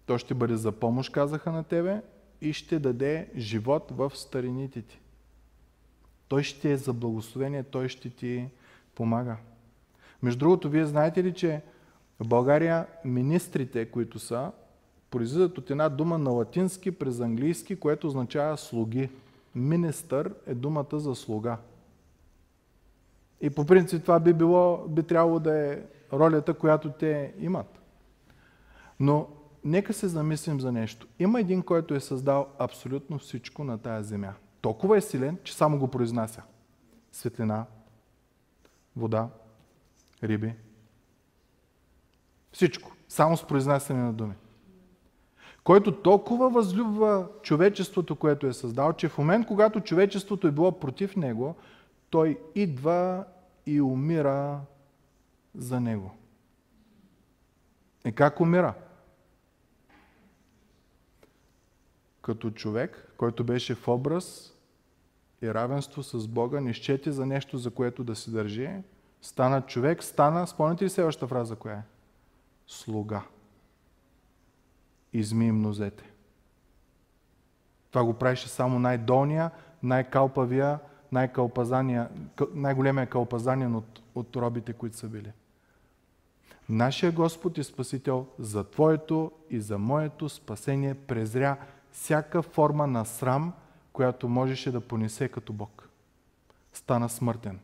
[0.06, 2.02] Той ще бъде за помощ, казаха на тебе,
[2.42, 5.00] и ще даде живот в старините ти.
[6.28, 8.48] Той ще е за благословение, той ще ти
[8.96, 9.38] помага.
[10.24, 11.62] Между другото, вие знаете ли, че
[12.20, 14.52] в България министрите, които са,
[15.10, 19.10] произлизат от една дума на латински през английски, което означава слуги.
[19.56, 21.58] Министър е думата за слуга.
[23.46, 25.80] И по принцип това би, било, би трябвало да е
[26.14, 27.80] ролята, която те имат.
[29.00, 29.28] Но
[29.64, 31.08] нека се замислим за нещо.
[31.20, 34.34] Има един, който е създал абсолютно всичко на тая земя.
[34.62, 36.42] Толкова е силен, че само го произнася.
[37.12, 37.66] Светлина,
[38.96, 39.28] вода,
[40.24, 40.54] риби.
[42.52, 42.92] Всичко.
[43.10, 44.34] Само с произнасяне на думи
[45.64, 51.16] който толкова възлюбва човечеството, което е създал, че в момент, когато човечеството е било против
[51.16, 51.56] него,
[52.10, 53.24] той идва
[53.66, 54.62] и умира
[55.56, 56.12] за него.
[58.06, 58.74] И как умира?
[62.22, 64.54] Като човек, който беше в образ
[65.42, 68.70] и равенство с Бога, не щети за нещо, за което да се държи,
[69.22, 71.84] стана човек, стана, спомняте ли следващата фраза, коя е?
[72.68, 73.24] Слуга
[75.18, 76.04] изми им нозете.
[77.92, 79.52] Това го правеше само най-долния,
[79.84, 80.80] най-калпавия,
[82.54, 85.32] най-големия калпазанин от, от робите, които са били.
[86.70, 91.58] Нашия Господ и Спасител за Твоето и за моето спасение презря
[91.92, 93.54] всяка форма на срам,
[93.94, 95.90] която можеше да понесе като Бог.
[96.74, 97.60] Стана смъртен.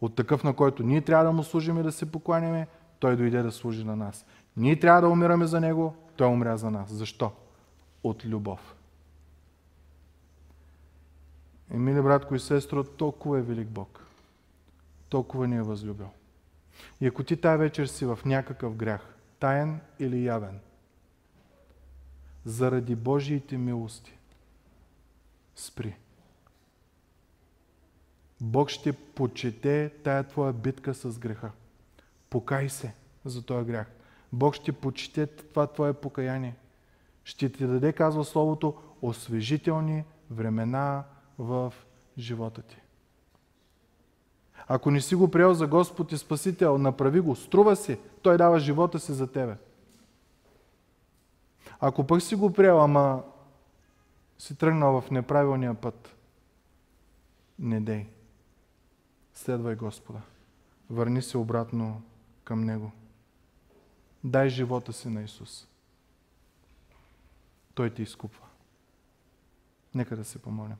[0.00, 2.66] От такъв, на който ние трябва да му служим и да се покланяме,
[2.98, 4.26] той дойде да служи на нас.
[4.56, 6.90] Ние трябва да умираме за него, той умря за нас.
[6.90, 7.30] Защо?
[8.04, 8.74] От любов.
[11.74, 14.06] И, мили братко и сестро, толкова е велик Бог.
[15.08, 16.08] Толкова ни е възлюбил.
[17.00, 20.60] И ако ти тая вечер си в някакъв грях, таен или явен,
[22.44, 24.18] заради Божиите милости,
[25.56, 25.96] спри.
[28.40, 31.50] Бог ще почете тая твоя битка с греха.
[32.30, 32.94] Покай се
[33.24, 33.90] за този грях.
[34.32, 36.56] Бог ще почете това твое покаяние.
[37.24, 41.04] Ще ти даде, казва Словото, освежителни времена
[41.40, 41.72] в
[42.18, 42.76] живота ти.
[44.68, 48.58] Ако не си го приел за Господ и Спасител, направи го, струва си, Той дава
[48.58, 49.56] живота си за тебе.
[51.80, 53.22] Ако пък си го приел, ама
[54.38, 56.16] си тръгнал в неправилния път,
[57.58, 58.06] не дей.
[59.34, 60.20] Следвай Господа.
[60.90, 62.02] Върни се обратно
[62.44, 62.92] към Него.
[64.24, 65.68] Дай живота си на Исус.
[67.74, 68.46] Той ти изкупва.
[69.94, 70.76] Нека да се помолим.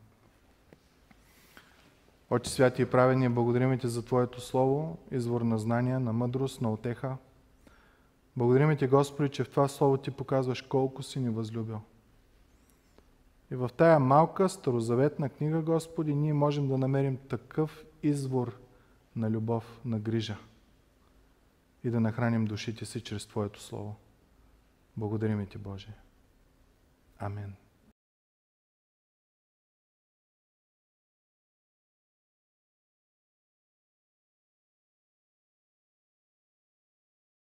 [2.30, 6.72] Отче святи и праведни, благодарим ти за Твоето Слово, извор на знания, на мъдрост, на
[6.72, 7.16] отеха.
[8.36, 11.80] Благодарим Ти, Господи, че в това Слово Ти показваш колко си ни възлюбил.
[13.50, 18.60] И в тая малка старозаветна книга, Господи, ние можем да намерим такъв извор
[19.16, 20.36] на любов, на грижа
[21.84, 23.96] и да нахраним душите си чрез Твоето Слово.
[24.96, 25.92] Благодарим Ти, Боже.
[27.18, 27.54] Амин.